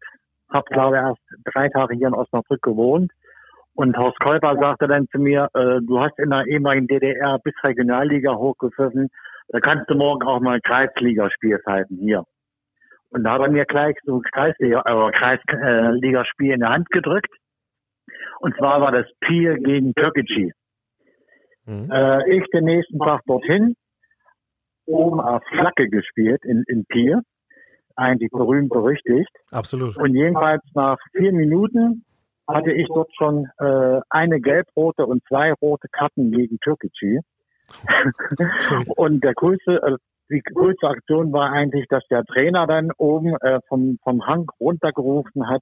habe 0.49 0.65
glaube 0.71 0.97
ich 0.97 1.01
erst 1.01 1.53
drei 1.53 1.67
Tage 1.69 1.95
hier 1.95 2.07
in 2.07 2.13
Osnabrück 2.13 2.61
gewohnt. 2.61 3.11
Und 3.73 3.97
Horst 3.97 4.19
Kolper 4.19 4.55
sagte 4.59 4.87
dann 4.87 5.07
zu 5.07 5.19
mir, 5.19 5.49
äh, 5.53 5.79
du 5.81 5.99
hast 5.99 6.17
in 6.19 6.29
der 6.29 6.45
ehemaligen 6.45 6.87
DDR 6.87 7.39
bis 7.43 7.53
Regionalliga 7.63 8.35
hochgepfiffen, 8.35 9.09
da 9.47 9.59
kannst 9.59 9.89
du 9.89 9.95
morgen 9.95 10.27
auch 10.27 10.39
mal 10.41 10.59
Kreisligaspielzeiten 10.61 11.97
hier. 11.97 12.23
Und 13.09 13.23
da 13.23 13.33
hat 13.33 13.41
er 13.41 13.49
mir 13.49 13.65
gleich 13.65 13.95
so 14.03 14.21
Kreisliga, 14.31 14.81
äh, 14.85 15.11
Kreisligaspiel 15.11 16.53
in 16.53 16.59
der 16.59 16.69
Hand 16.69 16.89
gedrückt. 16.91 17.33
Und 18.41 18.55
zwar 18.57 18.81
war 18.81 18.91
das 18.91 19.07
Pier 19.21 19.55
gegen 19.55 19.93
Türkgücü. 19.93 20.51
Mhm. 21.65 21.91
Äh, 21.91 22.37
ich 22.37 22.45
den 22.51 22.65
nächsten 22.65 22.99
Tag 22.99 23.21
dorthin, 23.25 23.75
oben 24.85 25.19
auf 25.19 25.41
Flagge 25.49 25.89
gespielt 25.89 26.43
in, 26.43 26.63
in 26.67 26.85
Pier. 26.85 27.21
Eigentlich 27.99 28.31
berühmt 28.31 28.69
berüchtigt. 28.69 29.29
Absolut. 29.51 29.97
Und 29.97 30.15
jedenfalls 30.15 30.63
nach 30.73 30.97
vier 31.11 31.33
Minuten 31.33 32.05
hatte 32.47 32.71
ich 32.71 32.87
dort 32.87 33.09
schon 33.15 33.47
äh, 33.59 33.99
eine 34.09 34.39
gelb-rote 34.39 35.05
und 35.05 35.21
zwei 35.27 35.53
rote 35.61 35.87
Karten 35.91 36.31
gegen 36.31 36.57
Türkgücü. 36.59 37.19
und 38.95 39.23
der 39.23 39.33
größte, 39.33 39.81
äh, 39.83 39.97
die 40.31 40.41
größte 40.41 40.87
Aktion 40.87 41.31
war 41.33 41.51
eigentlich, 41.51 41.87
dass 41.89 42.03
der 42.09 42.23
Trainer 42.23 42.65
dann 42.67 42.91
oben 42.97 43.35
äh, 43.41 43.59
vom, 43.67 43.97
vom 44.03 44.25
Hang 44.25 44.47
runtergerufen 44.59 45.47
hat, 45.47 45.61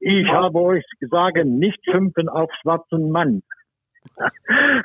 ich 0.00 0.28
habe 0.28 0.60
euch 0.60 0.84
gesagt, 1.00 1.44
nicht 1.44 1.78
schimpfen 1.84 2.28
auf 2.28 2.50
schwarzen 2.60 3.10
Mann. 3.10 3.42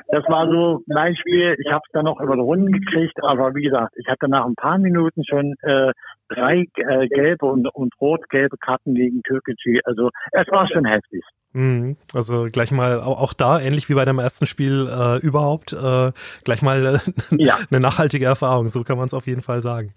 Das 0.08 0.24
war 0.28 0.48
so 0.48 0.82
mein 0.86 1.16
Spiel. 1.16 1.56
Ich 1.58 1.70
habe 1.70 1.82
es 1.86 1.92
dann 1.92 2.04
noch 2.04 2.20
über 2.20 2.34
die 2.34 2.40
Runden 2.40 2.72
gekriegt, 2.72 3.22
aber 3.22 3.54
wie 3.54 3.62
gesagt, 3.62 3.94
ich 3.96 4.06
hatte 4.08 4.28
nach 4.28 4.46
ein 4.46 4.54
paar 4.54 4.78
Minuten 4.78 5.24
schon 5.24 5.54
äh, 5.62 5.92
drei 6.28 6.66
äh, 6.76 7.08
gelbe 7.08 7.46
und, 7.46 7.66
und 7.74 7.92
rot-gelbe 8.00 8.56
Karten 8.58 8.94
gegen 8.94 9.22
Türkgücü. 9.22 9.80
Also 9.84 10.10
es 10.32 10.48
war 10.50 10.68
schon 10.68 10.84
heftig. 10.84 11.24
Mhm. 11.52 11.96
Also 12.12 12.48
gleich 12.50 12.72
mal 12.72 13.00
auch, 13.00 13.20
auch 13.20 13.32
da, 13.32 13.60
ähnlich 13.60 13.88
wie 13.88 13.94
bei 13.94 14.04
deinem 14.04 14.18
ersten 14.18 14.46
Spiel 14.46 14.88
äh, 14.88 15.18
überhaupt, 15.18 15.72
äh, 15.72 16.12
gleich 16.44 16.62
mal 16.62 16.96
äh, 16.96 16.98
ja. 17.38 17.58
eine 17.70 17.80
nachhaltige 17.80 18.26
Erfahrung, 18.26 18.68
so 18.68 18.82
kann 18.82 18.98
man 18.98 19.06
es 19.06 19.14
auf 19.14 19.26
jeden 19.26 19.42
Fall 19.42 19.60
sagen. 19.60 19.94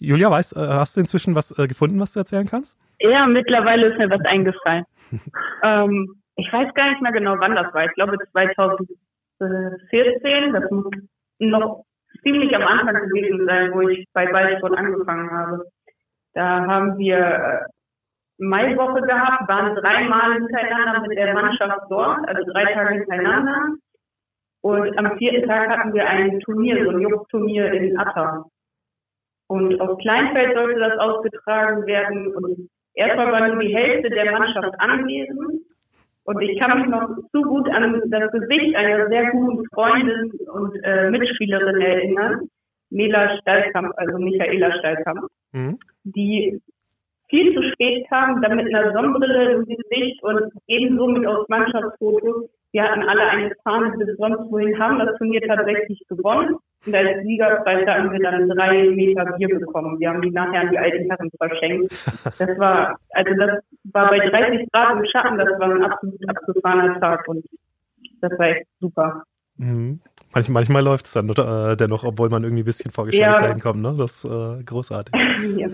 Julia, 0.00 0.30
weißt, 0.30 0.56
äh, 0.56 0.60
hast 0.60 0.96
du 0.96 1.00
inzwischen 1.00 1.34
was 1.34 1.56
äh, 1.58 1.66
gefunden, 1.66 2.00
was 2.00 2.12
du 2.14 2.20
erzählen 2.20 2.46
kannst? 2.46 2.76
Ja, 3.00 3.26
mittlerweile 3.26 3.88
ist 3.88 3.98
mir 3.98 4.10
was 4.10 4.24
eingefallen. 4.24 4.84
ähm, 5.62 6.14
ich 6.36 6.52
weiß 6.52 6.74
gar 6.74 6.90
nicht 6.90 7.02
mehr 7.02 7.12
genau, 7.12 7.36
wann 7.38 7.54
das 7.54 7.72
war. 7.72 7.86
Ich 7.86 7.94
glaube 7.94 8.18
2014, 8.32 10.52
das 10.52 10.68
muss 10.70 10.90
noch 11.38 11.84
ziemlich 12.22 12.54
am 12.54 12.62
Anfang 12.62 13.08
gewesen 13.08 13.46
sein, 13.46 13.72
wo 13.72 13.88
ich 13.88 14.06
bei 14.12 14.26
Ballsport 14.26 14.76
angefangen 14.76 15.30
habe. 15.30 15.64
Da 16.34 16.66
haben 16.66 16.98
wir 16.98 17.18
äh, 17.18 17.60
Maiwoche 18.38 19.02
gehabt, 19.02 19.48
waren 19.48 19.76
dreimal 19.76 20.34
hintereinander 20.34 21.06
mit 21.06 21.16
der 21.16 21.34
Mannschaft 21.34 21.82
dort, 21.88 22.28
also 22.28 22.52
drei 22.52 22.64
Tage 22.72 22.94
hintereinander. 22.94 23.76
Und 24.62 24.98
am 24.98 25.16
vierten 25.18 25.48
Tag 25.48 25.68
hatten 25.68 25.92
wir 25.92 26.06
ein 26.06 26.40
Turnier, 26.40 26.84
so 26.84 26.90
ein 26.90 27.00
Jugendturnier 27.00 27.72
in 27.72 27.96
Atta. 27.98 28.44
Und 29.46 29.80
auf 29.80 29.98
Kleinfeld 29.98 30.56
sollte 30.56 30.80
das 30.80 30.98
ausgetragen 30.98 31.86
werden. 31.86 32.34
Und 32.34 32.70
erstmal 32.94 33.30
war 33.30 33.46
nur 33.46 33.62
die 33.62 33.76
Hälfte 33.76 34.10
der 34.10 34.32
Mannschaft 34.32 34.74
anwesend. 34.80 35.62
Und 36.24 36.40
ich 36.40 36.58
kann 36.58 36.80
mich 36.80 36.88
noch 36.88 37.08
zu 37.32 37.42
gut 37.42 37.68
an 37.68 38.02
das 38.10 38.32
Gesicht 38.32 38.74
einer 38.76 39.08
sehr 39.08 39.30
guten 39.30 39.64
Freundin 39.74 40.32
und 40.52 40.74
äh, 40.82 41.10
Mitspielerin 41.10 41.80
erinnern, 41.80 42.48
Mela 42.90 43.36
Steilkamp, 43.38 43.92
also 43.96 44.18
Michaela 44.18 44.72
Steilkamp, 44.78 45.28
mhm. 45.52 45.78
die 46.04 46.60
viel 47.28 47.54
zu 47.54 47.62
spät 47.72 48.06
kam, 48.08 48.40
dann 48.40 48.56
mit 48.56 48.74
einer 48.74 48.92
Sonnenbrille 48.92 49.52
im 49.52 49.64
Gesicht 49.66 50.22
und 50.22 50.52
ebenso 50.66 51.08
mit 51.08 51.26
aus 51.26 51.48
Mannschaftsfotos. 51.48 52.48
Wir 52.74 52.82
hatten 52.82 53.04
alle 53.04 53.22
eine 53.22 53.52
Fahne 53.62 53.96
bis 53.96 54.16
sonst 54.16 54.50
wohin, 54.50 54.76
haben 54.80 54.98
das 54.98 55.16
Turnier 55.18 55.40
tatsächlich 55.46 56.02
gewonnen. 56.08 56.56
Und 56.84 56.94
als 56.94 57.22
Siegerpreis 57.22 57.86
haben 57.86 58.10
wir 58.10 58.18
dann 58.18 58.48
drei 58.48 58.90
Meter 58.90 59.26
Bier 59.38 59.60
bekommen. 59.60 60.00
Wir 60.00 60.10
haben 60.10 60.20
die 60.20 60.32
nachher 60.32 60.62
an 60.62 60.70
die 60.72 60.78
alten 60.78 61.08
Herren 61.08 61.30
verschenkt. 61.38 61.94
Das 62.36 62.58
war, 62.58 62.98
also 63.10 63.32
das 63.38 63.62
war 63.92 64.10
bei 64.10 64.18
30 64.18 64.68
Grad 64.72 64.98
im 64.98 65.04
Schatten, 65.06 65.38
das 65.38 65.60
war 65.60 65.70
ein 65.70 65.84
absolut 65.84 66.28
abgefahrener 66.28 66.98
Tag 66.98 67.28
und 67.28 67.44
das 68.20 68.36
war 68.40 68.48
echt 68.48 68.66
super. 68.80 69.22
Mhm. 69.56 70.00
Manch, 70.34 70.48
manchmal 70.48 70.82
läuft 70.82 71.06
es 71.06 71.12
dann 71.12 71.28
äh, 71.28 71.76
dennoch, 71.76 72.02
obwohl 72.02 72.28
man 72.28 72.42
irgendwie 72.42 72.64
ein 72.64 72.66
bisschen 72.66 72.90
vorgestellt 72.90 73.24
ja. 73.24 73.38
dahin 73.38 73.60
kommt, 73.60 73.82
ne? 73.82 73.94
Das 73.96 74.24
ist 74.24 74.30
äh, 74.30 74.64
großartig. 74.64 75.14
ja. 75.58 75.68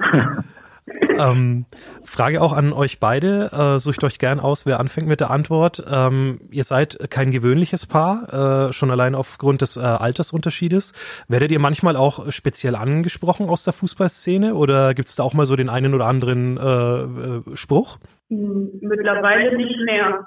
Ähm, 1.19 1.66
Frage 2.05 2.40
auch 2.40 2.53
an 2.53 2.73
euch 2.73 3.01
beide. 3.01 3.51
Äh, 3.53 3.79
sucht 3.79 4.05
euch 4.05 4.19
gern 4.19 4.40
aus, 4.40 4.66
wer 4.66 4.81
anfängt 4.81 5.07
mit 5.07 5.21
der 5.21 5.31
Antwort. 5.31 5.83
Ähm, 5.90 6.40
ihr 6.51 6.64
seid 6.64 6.99
kein 7.11 7.31
gewöhnliches 7.31 7.87
Paar, 7.87 8.69
äh, 8.69 8.73
schon 8.73 8.90
allein 8.90 9.14
aufgrund 9.14 9.62
des 9.62 9.77
äh, 9.77 9.81
Altersunterschiedes. 9.81 10.93
Werdet 11.29 11.51
ihr 11.51 11.61
manchmal 11.61 11.97
auch 11.97 12.31
speziell 12.31 12.75
angesprochen 12.75 13.49
aus 13.49 13.64
der 13.64 13.73
Fußballszene 13.73 14.55
oder 14.55 14.95
gibt 14.95 15.09
es 15.09 15.16
da 15.16 15.23
auch 15.23 15.35
mal 15.35 15.47
so 15.47 15.57
den 15.57 15.69
einen 15.69 15.95
oder 15.95 16.07
anderen 16.07 16.57
äh, 16.57 17.53
äh, 17.53 17.57
Spruch? 17.57 17.99
Mittlerweile 18.29 19.57
nicht 19.57 19.81
mehr. 19.85 20.27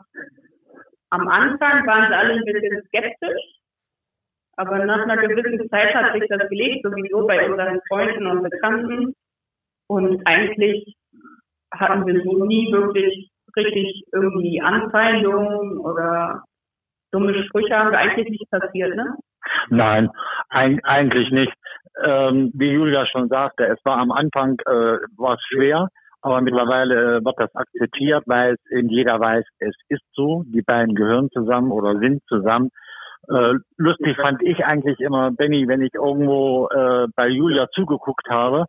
Am 1.10 1.28
Anfang 1.28 1.86
waren 1.86 2.08
sie 2.10 2.16
alle 2.16 2.34
ein 2.34 2.44
bisschen 2.44 2.84
skeptisch, 2.88 3.42
aber 4.58 4.84
nach 4.86 5.04
einer 5.04 5.18
gewissen 5.18 5.70
Zeit 5.70 5.94
hat 5.94 6.14
sich 6.14 6.28
das 6.30 6.50
gelegt, 6.50 6.84
sowieso 6.84 7.26
bei 7.28 7.50
unseren 7.50 7.80
Freunden 7.88 8.28
und 8.28 8.44
Bekannten. 8.44 9.14
Und 9.94 10.26
eigentlich 10.26 10.96
hatten 11.72 12.08
wir 12.08 12.24
so 12.24 12.46
nie 12.46 12.72
wirklich 12.72 13.30
richtig 13.56 14.04
irgendwie 14.12 14.60
Anfeindungen 14.60 15.78
oder 15.78 16.44
dumme 17.12 17.44
Sprüche 17.44 17.78
haben 17.78 17.92
wir 17.92 18.00
eigentlich 18.00 18.28
nicht 18.28 18.50
passiert, 18.50 18.96
ne? 18.96 19.16
Nein, 19.70 20.10
ein, 20.50 20.80
eigentlich 20.84 21.30
nicht. 21.30 21.54
Ähm, 22.04 22.52
wie 22.56 22.72
Julia 22.72 23.06
schon 23.06 23.28
sagte, 23.28 23.66
es 23.66 23.78
war 23.86 23.98
am 24.00 24.12
Anfang 24.12 24.58
äh, 24.66 24.98
war 25.16 25.38
schwer, 25.48 25.90
aber 26.22 26.42
mittlerweile 26.42 27.18
äh, 27.18 27.24
wird 27.26 27.36
das 27.38 27.54
akzeptiert, 27.54 28.24
weil 28.26 28.54
es 28.54 28.72
in 28.72 28.90
jeder 28.90 29.20
weiß, 29.20 29.46
es 29.60 29.76
ist 29.90 30.06
so, 30.14 30.44
die 30.48 30.64
beiden 30.64 30.96
gehören 30.96 31.30
zusammen 31.30 31.72
oder 31.72 32.00
sind 32.00 32.24
zusammen. 32.28 32.70
Äh, 33.30 33.54
lustig 33.78 34.18
fand 34.18 34.42
ich 34.42 34.66
eigentlich 34.66 35.00
immer, 35.02 35.30
Benny, 35.30 35.68
wenn 35.68 35.84
ich 35.84 35.94
irgendwo 35.94 36.68
äh, 36.70 37.06
bei 37.16 37.28
Julia 37.28 37.68
zugeguckt 37.76 38.28
habe, 38.28 38.66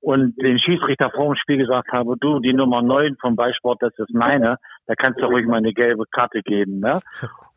und 0.00 0.40
den 0.40 0.58
Schiedsrichter 0.58 1.10
vor 1.10 1.26
dem 1.26 1.36
Spiel 1.36 1.58
gesagt 1.58 1.90
habe, 1.92 2.16
du, 2.18 2.40
die 2.40 2.52
Nummer 2.52 2.82
9 2.82 3.16
vom 3.20 3.36
Beisport, 3.36 3.82
das 3.82 3.92
ist 3.98 4.12
meine, 4.12 4.58
da 4.86 4.94
kannst 4.94 5.20
du 5.20 5.26
ruhig 5.26 5.46
mal 5.46 5.56
eine 5.56 5.72
gelbe 5.72 6.04
Karte 6.10 6.42
geben. 6.42 6.80
Ne? 6.80 7.00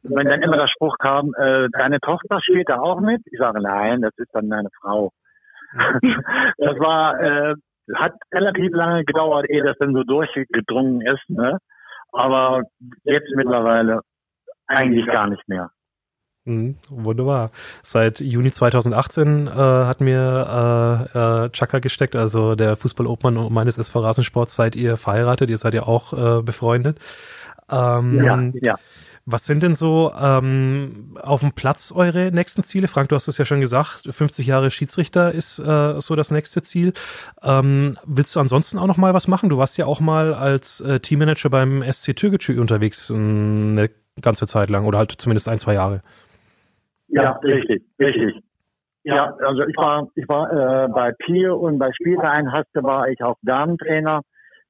Und 0.03 0.15
wenn 0.15 0.27
dann 0.27 0.41
immer 0.41 0.57
der 0.57 0.67
Spruch 0.67 0.97
kam, 0.97 1.33
äh, 1.37 1.67
deine 1.71 1.99
Tochter 1.99 2.41
spielt 2.41 2.69
da 2.69 2.79
auch 2.79 3.01
mit? 3.01 3.21
Ich 3.25 3.37
sage, 3.37 3.61
nein, 3.61 4.01
das 4.01 4.17
ist 4.17 4.33
dann 4.33 4.47
meine 4.47 4.69
Frau. 4.81 5.11
das 6.57 6.79
war, 6.79 7.19
äh, 7.21 7.55
hat 7.95 8.13
relativ 8.33 8.73
lange 8.73 9.03
gedauert, 9.03 9.49
ehe 9.49 9.63
das 9.63 9.77
dann 9.77 9.93
so 9.93 10.03
durchgedrungen 10.03 11.01
ist. 11.01 11.29
Ne? 11.29 11.57
Aber 12.11 12.63
jetzt 13.03 13.29
mittlerweile 13.35 14.01
eigentlich 14.67 15.05
gar 15.05 15.27
nicht 15.27 15.47
mehr. 15.47 15.69
Mhm, 16.45 16.77
wunderbar. 16.89 17.51
Seit 17.83 18.19
Juni 18.21 18.51
2018 18.51 19.47
äh, 19.47 19.51
hat 19.51 20.01
mir 20.01 21.09
äh, 21.13 21.45
äh, 21.45 21.49
Chaka 21.51 21.79
gesteckt, 21.79 22.15
also 22.15 22.55
der 22.55 22.77
Fußballobmann 22.77 23.51
meines 23.53 23.77
SV 23.77 23.99
Rasensports. 23.99 24.55
Seid 24.55 24.75
ihr 24.75 24.97
verheiratet? 24.97 25.49
Ihr 25.49 25.57
seid 25.57 25.73
ja 25.73 25.83
auch 25.83 26.13
äh, 26.13 26.41
befreundet. 26.41 26.97
Ähm, 27.69 28.23
ja, 28.23 28.51
ja. 28.61 28.79
Was 29.31 29.45
sind 29.45 29.61
denn 29.61 29.75
so 29.75 30.11
ähm, 30.19 31.15
auf 31.21 31.41
dem 31.41 31.51
Platz 31.51 31.91
eure 31.95 32.31
nächsten 32.31 32.63
Ziele? 32.63 32.87
Frank, 32.87 33.09
du 33.09 33.15
hast 33.15 33.27
es 33.27 33.37
ja 33.37 33.45
schon 33.45 33.61
gesagt, 33.61 34.07
50 34.09 34.47
Jahre 34.47 34.71
Schiedsrichter 34.71 35.31
ist 35.31 35.59
äh, 35.59 36.01
so 36.01 36.15
das 36.15 36.31
nächste 36.31 36.63
Ziel. 36.63 36.93
Ähm, 37.43 37.99
willst 38.05 38.35
du 38.35 38.39
ansonsten 38.39 38.79
auch 38.79 38.87
noch 38.87 38.97
mal 38.97 39.13
was 39.13 39.27
machen? 39.27 39.49
Du 39.49 39.57
warst 39.57 39.77
ja 39.77 39.85
auch 39.85 39.99
mal 39.99 40.33
als 40.33 40.81
äh, 40.81 40.99
Teammanager 40.99 41.51
beim 41.51 41.83
SC 41.91 42.15
Türkgücü 42.15 42.59
unterwegs 42.59 43.11
eine 43.11 43.91
ganze 44.19 44.47
Zeit 44.47 44.71
lang 44.71 44.85
oder 44.85 44.97
halt 44.97 45.11
zumindest 45.11 45.47
ein, 45.47 45.59
zwei 45.59 45.75
Jahre. 45.75 46.01
Ja, 47.09 47.31
richtig, 47.43 47.83
richtig. 47.99 48.41
Ja, 49.03 49.33
also 49.39 49.63
ich 49.63 49.75
war, 49.77 50.07
ich 50.15 50.27
war 50.27 50.51
äh, 50.51 50.87
bei 50.89 51.11
Pier 51.25 51.57
und 51.57 51.79
bei 51.79 51.91
Spielverein 51.93 52.51
Haste 52.51 52.83
war 52.83 53.07
ich 53.09 53.21
auch 53.23 53.37
Damentrainer. 53.41 54.21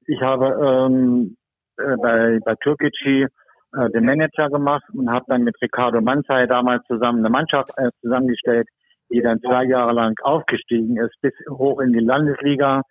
Ich 0.06 0.20
habe 0.20 0.46
ähm, 0.64 1.36
äh, 1.76 1.96
bei, 2.00 2.38
bei 2.44 2.54
Türkgücü 2.62 3.26
äh, 3.74 3.90
den 3.90 4.04
Manager 4.04 4.48
gemacht 4.48 4.84
und 4.94 5.10
habe 5.10 5.24
dann 5.28 5.42
mit 5.44 5.56
Ricardo 5.60 6.00
Manzai 6.00 6.46
damals 6.46 6.84
zusammen 6.86 7.18
eine 7.18 7.30
Mannschaft 7.30 7.70
äh, 7.76 7.90
zusammengestellt, 8.00 8.68
die 9.10 9.20
dann 9.20 9.40
zwei 9.40 9.64
Jahre 9.64 9.92
lang 9.92 10.14
aufgestiegen 10.22 10.96
ist 10.96 11.14
bis 11.20 11.34
hoch 11.48 11.80
in 11.80 11.92
die 11.92 12.04
Landesliga. 12.04 12.82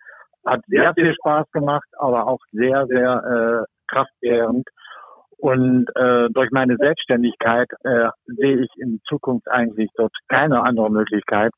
Hat 0.46 0.60
sehr 0.68 0.94
viel 0.94 1.14
Spaß 1.14 1.50
gemacht, 1.52 1.88
aber 1.98 2.26
auch 2.26 2.40
sehr, 2.52 2.86
sehr 2.86 3.66
äh, 3.66 3.92
kraftzehrend. 3.92 4.68
Und 5.40 5.88
äh, 5.96 6.28
durch 6.30 6.50
meine 6.50 6.76
Selbstständigkeit 6.76 7.68
äh, 7.84 8.08
sehe 8.26 8.60
ich 8.60 8.70
in 8.76 9.00
Zukunft 9.08 9.48
eigentlich 9.50 9.90
dort 9.96 10.12
keine 10.28 10.62
andere 10.62 10.90
Möglichkeit. 10.90 11.52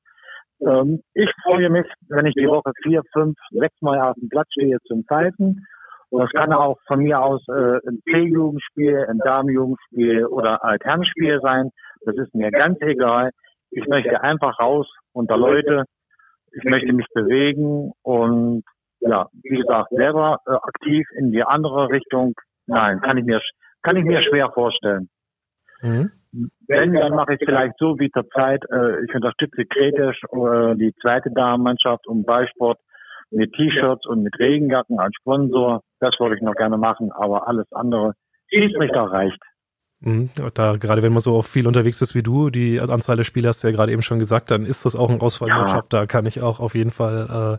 Ähm, 0.60 1.02
ich 1.14 1.30
freue 1.42 1.68
mich, 1.68 1.86
wenn 2.08 2.26
ich 2.26 2.34
die 2.34 2.46
Woche 2.46 2.72
vier, 2.82 3.02
fünf, 3.12 3.36
sechs 3.50 3.80
Mal 3.80 4.00
auf 4.00 4.14
dem 4.14 4.28
Platz 4.28 4.48
stehe 4.52 4.78
zum 4.86 5.04
Pfeifen 5.04 5.66
und 6.12 6.20
das 6.20 6.30
kann 6.32 6.52
auch 6.52 6.76
von 6.86 7.00
mir 7.00 7.22
aus 7.22 7.42
äh, 7.48 7.88
ein 7.88 8.02
C-Jugendspiel, 8.04 9.06
ein 9.08 9.16
Damenjugendspiel 9.24 10.26
oder 10.26 10.62
Alternspiel 10.62 11.40
sein. 11.40 11.70
Das 12.04 12.14
ist 12.16 12.34
mir 12.34 12.50
ganz 12.50 12.76
egal. 12.82 13.30
Ich 13.70 13.86
möchte 13.86 14.22
einfach 14.22 14.60
raus 14.60 14.86
unter 15.14 15.38
Leute. 15.38 15.84
Ich 16.52 16.64
möchte 16.64 16.92
mich 16.92 17.06
bewegen 17.14 17.92
und 18.02 18.62
ja, 19.00 19.26
wie 19.42 19.56
gesagt, 19.56 19.88
selber 19.88 20.36
äh, 20.46 20.52
aktiv 20.52 21.06
in 21.16 21.32
die 21.32 21.44
andere 21.44 21.88
Richtung. 21.88 22.34
Nein, 22.66 23.00
kann 23.00 23.16
ich 23.16 23.24
mir 23.24 23.40
kann 23.82 23.96
ich 23.96 24.04
mir 24.04 24.22
schwer 24.22 24.50
vorstellen. 24.52 25.08
Mhm. 25.82 26.10
Wenn, 26.66 26.94
dann 26.94 27.14
mache 27.14 27.34
ich 27.34 27.40
vielleicht 27.44 27.74
so 27.78 27.98
wie 27.98 28.10
zur 28.10 28.28
Zeit. 28.30 28.62
Äh, 28.70 29.04
ich 29.04 29.14
unterstütze 29.14 29.64
kritisch 29.66 30.20
äh, 30.32 30.74
die 30.76 30.94
zweite 31.02 31.30
Damenmannschaft 31.30 32.06
um 32.06 32.24
Ballsport 32.24 32.78
mit 33.30 33.52
T-Shirts 33.54 34.06
und 34.06 34.22
mit 34.22 34.38
Regenjacken 34.38 34.98
als 34.98 35.14
Sponsor. 35.16 35.82
Das 36.00 36.14
wollte 36.18 36.36
ich 36.36 36.42
noch 36.42 36.54
gerne 36.54 36.78
machen, 36.78 37.10
aber 37.12 37.48
alles 37.48 37.70
andere 37.72 38.14
Schiedsrichter 38.48 39.02
reicht. 39.02 39.40
Mhm. 39.40 39.51
Da, 40.54 40.76
gerade 40.76 41.02
wenn 41.02 41.12
man 41.12 41.20
so 41.20 41.42
viel 41.42 41.68
unterwegs 41.68 42.02
ist 42.02 42.16
wie 42.16 42.24
du, 42.24 42.50
die 42.50 42.80
Anzahl 42.80 43.16
der 43.16 43.22
Spieler 43.22 43.50
hast 43.50 43.62
du 43.62 43.68
ja 43.68 43.72
gerade 43.72 43.92
eben 43.92 44.02
schon 44.02 44.18
gesagt, 44.18 44.50
dann 44.50 44.66
ist 44.66 44.84
das 44.84 44.96
auch 44.96 45.08
ein 45.10 45.20
Ausfallmatchup. 45.20 45.92
Ja. 45.92 46.00
Da 46.00 46.06
kann 46.06 46.26
ich 46.26 46.40
auch 46.40 46.58
auf 46.58 46.74
jeden 46.74 46.90
Fall, 46.90 47.58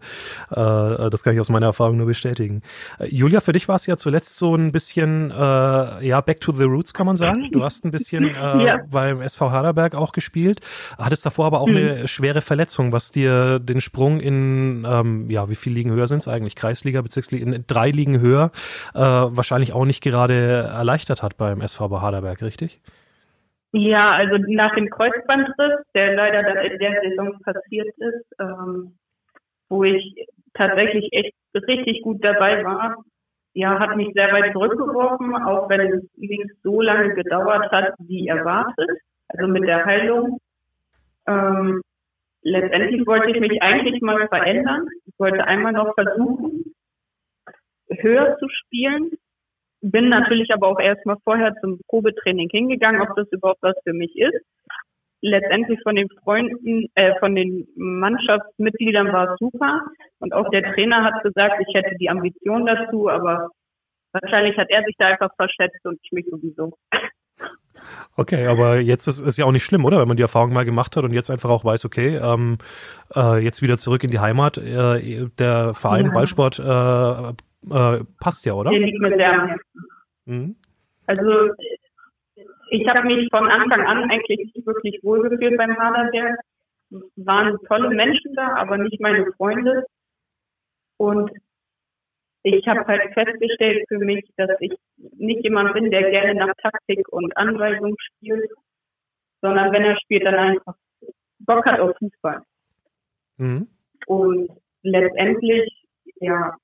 äh, 0.52 0.60
äh, 1.06 1.10
das 1.10 1.24
kann 1.24 1.34
ich 1.34 1.40
aus 1.40 1.50
meiner 1.50 1.68
Erfahrung 1.68 1.96
nur 1.96 2.06
bestätigen. 2.06 2.62
Äh, 3.00 3.08
Julia, 3.08 3.40
für 3.40 3.54
dich 3.54 3.70
war 3.70 3.76
es 3.76 3.86
ja 3.86 3.96
zuletzt 3.96 4.36
so 4.36 4.56
ein 4.56 4.74
bisschen, 4.74 5.32
äh, 5.32 6.06
ja, 6.06 6.20
back 6.20 6.42
to 6.42 6.52
the 6.52 6.64
roots, 6.64 6.94
kann 6.94 7.06
man 7.06 7.16
sagen. 7.16 7.50
Du 7.52 7.64
hast 7.64 7.86
ein 7.86 7.92
bisschen 7.92 8.26
äh, 8.36 8.66
ja. 8.66 8.80
beim 8.92 9.22
SV 9.22 9.52
Haderberg 9.52 9.96
auch 9.96 10.12
gespielt, 10.12 10.60
hattest 10.98 11.26
davor 11.26 11.46
aber 11.46 11.62
auch 11.62 11.68
mhm. 11.68 11.78
eine 11.78 12.08
schwere 12.10 12.42
Verletzung, 12.42 12.92
was 12.92 13.12
dir 13.12 13.60
den 13.60 13.80
Sprung 13.80 14.20
in, 14.20 14.86
ähm, 14.86 15.30
ja, 15.30 15.50
wie 15.50 15.56
viele 15.56 15.76
Ligen 15.76 15.92
höher 15.92 16.08
sind 16.08 16.18
es 16.18 16.28
eigentlich? 16.28 16.56
Kreisliga, 16.56 17.02
Bezirksliga, 17.02 17.46
in 17.46 17.64
drei 17.68 17.90
Ligen 17.90 18.20
höher, 18.20 18.52
äh, 18.94 19.00
wahrscheinlich 19.00 19.72
auch 19.72 19.86
nicht 19.86 20.02
gerade 20.02 20.34
erleichtert 20.34 21.24
hat 21.24 21.38
beim 21.38 21.62
SV 21.62 22.02
Haderberg. 22.02 22.33
Nürnberg, 22.34 22.42
richtig? 22.42 22.82
Ja, 23.72 24.12
also 24.12 24.38
nach 24.48 24.76
dem 24.76 24.90
Kreuzbandriss, 24.90 25.86
der 25.96 26.16
leider 26.16 26.44
dann 26.44 26.58
in 26.66 26.78
der 26.78 27.02
Saison 27.02 27.40
passiert 27.42 27.88
ist, 27.98 28.26
ähm, 28.40 28.98
wo 29.70 29.84
ich 29.84 30.28
tatsächlich 30.54 31.12
echt 31.12 31.34
richtig 31.56 32.04
gut 32.04 32.24
dabei 32.24 32.64
war, 32.64 33.04
ja, 33.54 33.80
hat 33.80 33.96
mich 33.96 34.14
sehr 34.14 34.32
weit 34.32 34.52
zurückgeworfen, 34.54 35.36
auch 35.36 35.70
wenn 35.70 35.82
es 35.82 36.04
nicht 36.16 36.52
so 36.64 36.82
lange 36.82 37.14
gedauert 37.16 37.72
hat, 37.72 37.94
wie 38.00 38.28
erwartet, 38.28 38.90
also 39.28 39.48
mit 39.48 39.64
der 39.64 39.86
Heilung. 39.86 40.40
Ähm, 41.28 41.82
letztendlich 42.42 43.06
wollte 43.08 43.32
ich 43.32 43.40
mich 43.40 43.62
eigentlich 43.62 44.02
mal 44.02 44.28
verändern. 44.28 44.88
Ich 45.06 45.14
wollte 45.20 45.46
einmal 45.46 45.72
noch 45.72 45.94
versuchen, 45.96 46.76
höher 47.90 48.38
zu 48.38 48.48
spielen, 48.50 49.12
bin 49.84 50.10
natürlich 50.10 50.52
aber 50.54 50.68
auch 50.68 50.80
erstmal 50.80 51.18
vorher 51.24 51.54
zum 51.62 51.80
Probetraining 51.88 52.50
hingegangen, 52.50 53.02
ob 53.02 53.16
das 53.16 53.32
überhaupt 53.32 53.62
was 53.62 53.76
für 53.84 53.94
mich 53.94 54.16
ist. 54.16 54.46
Letztendlich 55.22 55.80
von 55.84 55.96
den 55.96 56.10
Freunden, 56.24 56.88
äh, 56.96 57.14
von 57.20 57.36
den 57.36 57.68
Mannschaftsmitgliedern 57.76 59.12
war 59.14 59.34
es 59.34 59.40
super. 59.40 59.82
Und 60.20 60.34
auch 60.34 60.50
der 60.50 60.74
Trainer 60.74 61.04
hat 61.04 61.24
gesagt, 61.24 61.62
ich 61.66 61.74
hätte 61.74 61.96
die 61.98 62.10
Ambition 62.10 62.66
dazu, 62.66 63.10
aber 63.10 63.50
wahrscheinlich 64.12 64.58
hat 64.58 64.70
er 64.70 64.84
sich 64.84 64.96
da 64.98 65.08
einfach 65.08 65.34
verschätzt 65.36 65.86
und 65.86 66.00
ich 66.04 66.12
mich 66.12 66.26
sowieso. 66.30 66.74
Okay, 68.16 68.48
aber 68.48 68.80
jetzt 68.80 69.08
ist 69.08 69.20
es 69.20 69.38
ja 69.38 69.46
auch 69.46 69.52
nicht 69.52 69.64
schlimm, 69.64 69.86
oder? 69.86 70.00
Wenn 70.00 70.08
man 70.08 70.18
die 70.18 70.24
Erfahrung 70.24 70.54
mal 70.54 70.66
gemacht 70.66 70.96
hat 70.96 71.04
und 71.04 71.14
jetzt 71.14 71.30
einfach 71.30 71.50
auch 71.50 71.66
weiß, 71.66 71.86
okay, 71.86 72.18
ähm, 72.18 72.58
äh, 73.16 73.44
jetzt 73.44 73.62
wieder 73.62 73.78
zurück 73.78 74.04
in 74.04 74.12
die 74.12 74.20
Heimat. 74.20 74.58
Äh, 74.58 75.28
der 75.38 75.74
Verein 75.74 76.06
ja. 76.06 76.12
Ballsport 76.12 76.60
äh, 76.60 77.34
äh, 77.72 78.04
passt 78.20 78.46
ja, 78.46 78.54
oder? 78.54 78.72
Der 78.72 78.80
liegt 78.80 79.00
mir 79.00 79.16
sehr 79.16 79.58
mhm. 80.26 80.56
Also 81.06 81.50
ich 82.70 82.88
habe 82.88 83.06
mich 83.06 83.28
von 83.30 83.50
Anfang 83.50 83.86
an 83.86 84.10
eigentlich 84.10 84.52
nicht 84.54 84.66
wirklich 84.66 85.00
wohlgefühlt 85.04 85.58
beim 85.58 85.78
Haderberg. 85.78 86.40
Es 86.92 87.26
waren 87.26 87.58
tolle 87.68 87.90
Menschen 87.90 88.34
da, 88.36 88.56
aber 88.56 88.78
nicht 88.78 89.00
meine 89.02 89.32
Freunde. 89.34 89.86
Und 90.98 91.32
ich 92.44 92.68
habe 92.68 92.86
halt 92.86 93.14
festgestellt 93.14 93.86
für 93.88 94.00
mich, 94.00 94.26
dass 94.38 94.50
ich 94.60 94.74
nicht 94.98 95.44
jemand 95.44 95.74
bin, 95.74 95.92
der 95.92 96.10
gerne 96.12 96.36
nach 96.36 96.54
Taktik 96.62 97.08
und 97.10 97.36
Anweisung 97.38 97.96
spielt, 98.00 98.50
sondern 99.42 99.72
wenn 99.72 99.84
er 99.84 99.98
spielt, 100.02 100.26
dann 100.26 100.36
einfach 100.36 100.76
Bock 101.40 101.66
hat 101.66 101.80
auf 101.80 101.96
Fußball. 101.98 102.42
Mhm. 103.38 103.68
Und 104.08 104.50
letztendlich, 104.82 105.86
ja, 106.20 106.56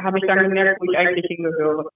habe 0.00 0.18
ich 0.18 0.26
dann 0.26 0.42
gemerkt, 0.42 0.80
wo 0.80 0.90
ich 0.90 0.98
eigentlich 0.98 1.26
hingehöre. 1.26 1.88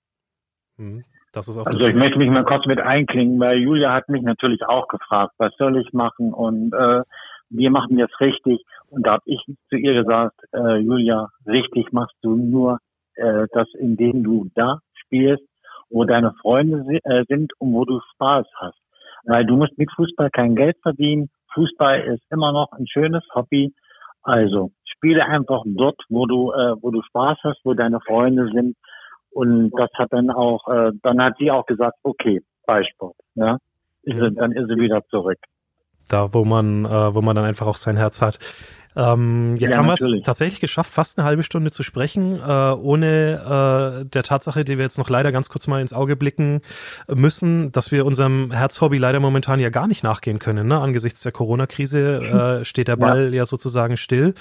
Hm, 0.77 1.05
also 1.33 1.87
ich 1.87 1.95
möchte 1.95 2.19
mich 2.19 2.31
mal 2.31 2.45
kurz 2.45 2.67
mit 2.67 2.81
einklingen, 2.81 3.39
weil 3.39 3.59
Julia 3.59 3.93
hat 3.93 4.09
mich 4.09 4.23
natürlich 4.23 4.65
auch 4.65 4.89
gefragt, 4.89 5.35
was 5.39 5.55
soll 5.59 5.77
ich 5.79 5.93
machen 5.93 6.33
und 6.33 6.73
äh, 6.73 7.03
wir 7.51 7.71
machen 7.71 7.99
jetzt 7.99 8.19
richtig. 8.21 8.65
Und 8.89 9.07
da 9.07 9.13
habe 9.13 9.23
ich 9.27 9.41
zu 9.69 9.77
ihr 9.77 9.95
gesagt, 9.95 10.41
äh, 10.53 10.79
Julia, 10.79 11.29
richtig 11.47 11.93
machst 11.93 12.17
du 12.23 12.37
nur 12.37 12.79
äh, 13.15 13.47
das, 13.53 13.69
indem 13.79 14.23
du 14.23 14.51
da 14.55 14.79
spielst, 14.95 15.45
wo 15.91 16.05
deine 16.05 16.33
Freunde 16.41 17.01
äh, 17.05 17.25
sind 17.29 17.53
und 17.59 17.73
wo 17.73 17.85
du 17.85 18.01
Spaß 18.15 18.47
hast. 18.57 18.79
Weil 19.25 19.45
du 19.45 19.57
musst 19.57 19.77
mit 19.77 19.91
Fußball 19.95 20.31
kein 20.31 20.55
Geld 20.57 20.77
verdienen. 20.83 21.29
Fußball 21.55 22.01
ist 22.03 22.23
immer 22.31 22.53
noch 22.53 22.73
ein 22.73 22.87
schönes 22.87 23.25
Hobby. 23.35 23.73
Also 24.27 24.73
spiele 24.85 25.25
einfach 25.25 25.63
dort, 25.65 26.01
wo 26.09 26.27
du, 26.27 26.53
äh, 26.53 26.75
wo 26.83 26.91
du 26.91 27.01
Spaß 27.03 27.39
hast, 27.45 27.61
wo 27.65 27.75
deine 27.75 28.01
Freunde 28.01 28.51
sind. 28.53 28.77
Und 29.31 29.71
das 29.71 29.91
hat 29.95 30.13
dann 30.13 30.31
auch, 30.31 30.67
äh, 30.69 30.91
dann 31.03 31.23
hat 31.23 31.35
sie 31.39 31.51
auch 31.51 31.65
gesagt, 31.65 31.97
okay, 32.03 32.43
Ballsport, 32.67 33.15
ja. 33.35 33.59
Ist 34.03 34.19
sie, 34.19 34.35
dann 34.35 34.53
ist 34.53 34.69
sie 34.69 34.77
wieder 34.77 35.05
zurück. 35.11 35.39
Da, 36.09 36.33
wo 36.33 36.45
man, 36.45 36.85
äh, 36.87 37.15
wo 37.15 37.21
man 37.23 37.37
dann 37.37 37.45
einfach 37.45 37.67
auch 37.67 37.77
sein 37.77 37.97
Herz 37.97 38.21
hat. 38.21 38.39
Ähm, 38.97 39.57
jetzt 39.59 39.73
ja, 39.73 39.79
haben 39.79 39.87
wir 39.87 39.93
es 39.93 40.23
tatsächlich 40.25 40.61
geschafft, 40.61 40.93
fast 40.93 41.19
eine 41.19 41.27
halbe 41.27 41.43
Stunde 41.43 41.71
zu 41.71 41.83
sprechen, 41.83 42.41
äh, 42.41 42.73
ohne 42.73 44.01
äh, 44.03 44.05
der 44.07 44.23
Tatsache, 44.23 44.65
die 44.65 44.79
wir 44.79 44.85
jetzt 44.85 44.97
noch 44.97 45.11
leider 45.11 45.33
ganz 45.33 45.51
kurz 45.51 45.67
mal 45.67 45.81
ins 45.81 45.93
Auge 45.93 46.17
blicken 46.17 46.63
müssen, 47.13 47.73
dass 47.73 47.93
wir 47.93 48.07
unserem 48.07 48.51
Herzhobby 48.51 48.97
leider 48.97 49.21
momentan 49.21 49.61
ja 49.61 49.69
gar 49.69 49.87
nicht 49.87 50.03
nachgehen 50.03 50.39
können. 50.39 50.67
Ne? 50.67 50.81
Angesichts 50.81 51.23
der 51.23 51.33
Corona-Krise 51.33 52.61
äh, 52.61 52.65
steht 52.65 52.89
der 52.89 52.97
Ball 52.97 53.27
ja, 53.27 53.37
ja 53.37 53.47
sozusagen 53.47 53.97
still. 53.99 54.35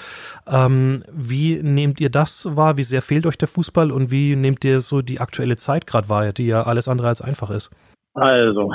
Ähm, 0.46 1.04
wie 1.12 1.62
nehmt 1.62 2.00
ihr 2.00 2.10
das 2.10 2.56
wahr? 2.56 2.78
Wie 2.78 2.84
sehr 2.84 3.02
fehlt 3.02 3.26
euch 3.26 3.38
der 3.38 3.48
Fußball 3.48 3.92
und 3.92 4.10
wie 4.10 4.36
nehmt 4.36 4.64
ihr 4.64 4.80
so 4.80 5.02
die 5.02 5.20
aktuelle 5.20 5.56
Zeit 5.56 5.86
gerade 5.86 6.08
wahr, 6.08 6.32
die 6.32 6.46
ja 6.46 6.62
alles 6.62 6.88
andere 6.88 7.08
als 7.08 7.20
einfach 7.20 7.50
ist? 7.50 7.70
Also, 8.14 8.72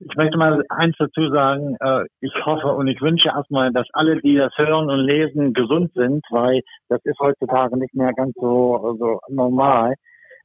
ich 0.00 0.16
möchte 0.16 0.38
mal 0.38 0.64
eins 0.70 0.96
dazu 0.98 1.28
sagen. 1.30 1.76
Äh, 1.80 2.06
ich 2.20 2.32
hoffe 2.44 2.68
und 2.68 2.88
ich 2.88 3.00
wünsche 3.00 3.28
erstmal, 3.28 3.70
dass 3.72 3.86
alle, 3.92 4.20
die 4.20 4.36
das 4.36 4.52
hören 4.56 4.90
und 4.90 5.00
lesen, 5.00 5.52
gesund 5.52 5.92
sind, 5.94 6.24
weil 6.30 6.62
das 6.88 7.00
ist 7.04 7.18
heutzutage 7.20 7.78
nicht 7.78 7.94
mehr 7.94 8.12
ganz 8.14 8.32
so, 8.36 8.96
so 8.98 9.20
normal. 9.28 9.94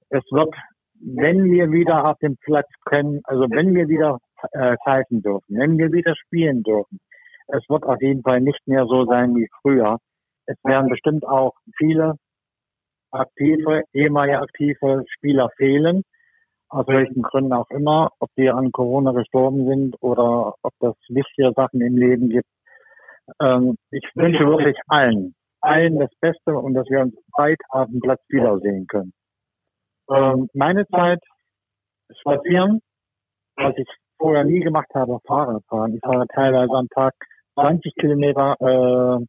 Es 0.09 0.23
wird, 0.31 0.53
wenn 0.99 1.45
wir 1.45 1.71
wieder 1.71 2.05
auf 2.05 2.17
dem 2.19 2.35
Platz 2.43 2.67
können, 2.85 3.21
also 3.23 3.45
wenn 3.49 3.73
wir 3.73 3.87
wieder 3.87 4.19
äh, 4.51 4.75
dürfen, 5.09 5.57
wenn 5.57 5.77
wir 5.77 5.91
wieder 5.91 6.15
spielen 6.15 6.61
dürfen, 6.63 6.99
es 7.47 7.63
wird 7.69 7.83
auf 7.83 8.01
jeden 8.01 8.23
Fall 8.23 8.41
nicht 8.41 8.67
mehr 8.67 8.85
so 8.85 9.05
sein 9.05 9.35
wie 9.35 9.47
früher. 9.61 9.97
Es 10.47 10.57
werden 10.63 10.89
bestimmt 10.89 11.25
auch 11.25 11.53
viele 11.77 12.15
aktive, 13.11 13.83
ehemalige 13.93 14.39
aktive 14.39 15.05
Spieler 15.07 15.49
fehlen. 15.55 16.03
Aus 16.69 16.87
welchen 16.87 17.21
Gründen 17.21 17.53
auch 17.53 17.69
immer, 17.69 18.11
ob 18.19 18.29
die 18.37 18.49
an 18.49 18.71
Corona 18.71 19.11
gestorben 19.11 19.67
sind 19.67 19.95
oder 20.01 20.55
ob 20.61 20.73
das 20.79 20.95
wichtige 21.09 21.51
Sachen 21.55 21.81
im 21.81 21.97
Leben 21.97 22.29
gibt. 22.29 22.49
Ähm, 23.41 23.77
ich 23.91 24.03
wünsche 24.15 24.45
wirklich 24.45 24.77
allen, 24.87 25.35
allen 25.61 25.99
das 25.99 26.11
Beste 26.19 26.55
und 26.57 26.73
dass 26.73 26.89
wir 26.89 27.01
uns 27.01 27.15
bald 27.35 27.59
auf 27.69 27.87
dem 27.87 27.99
Platz 27.99 28.21
wiedersehen 28.29 28.87
können. 28.87 29.13
Ähm, 30.09 30.49
meine 30.53 30.85
Zeit 30.87 31.19
spazieren, 32.19 32.81
was 33.55 33.73
ich 33.77 33.87
vorher 34.17 34.43
nie 34.43 34.59
gemacht 34.59 34.89
habe, 34.93 35.19
Fahrradfahren. 35.25 35.95
Ich 35.95 36.01
fahre 36.01 36.27
teilweise 36.27 36.73
am 36.73 36.87
Tag 36.89 37.13
20 37.55 37.95
Kilometer 37.95 38.55
äh, 38.59 39.25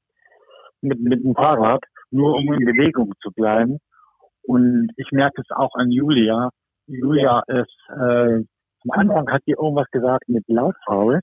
mit, 0.82 1.00
mit 1.00 1.24
dem 1.24 1.34
Fahrrad, 1.34 1.82
nur 2.10 2.34
um 2.34 2.52
in 2.52 2.64
Bewegung 2.64 3.12
zu 3.22 3.30
bleiben. 3.32 3.78
Und 4.42 4.90
ich 4.96 5.10
merke 5.12 5.40
es 5.40 5.50
auch 5.50 5.74
an 5.74 5.90
Julia. 5.90 6.50
Julia 6.86 7.42
ist, 7.46 7.76
äh, 7.90 8.42
am 8.88 8.90
Anfang 8.90 9.30
hat 9.30 9.42
sie 9.46 9.52
irgendwas 9.52 9.90
gesagt 9.90 10.28
mit 10.28 10.44
lautfaul. 10.48 11.20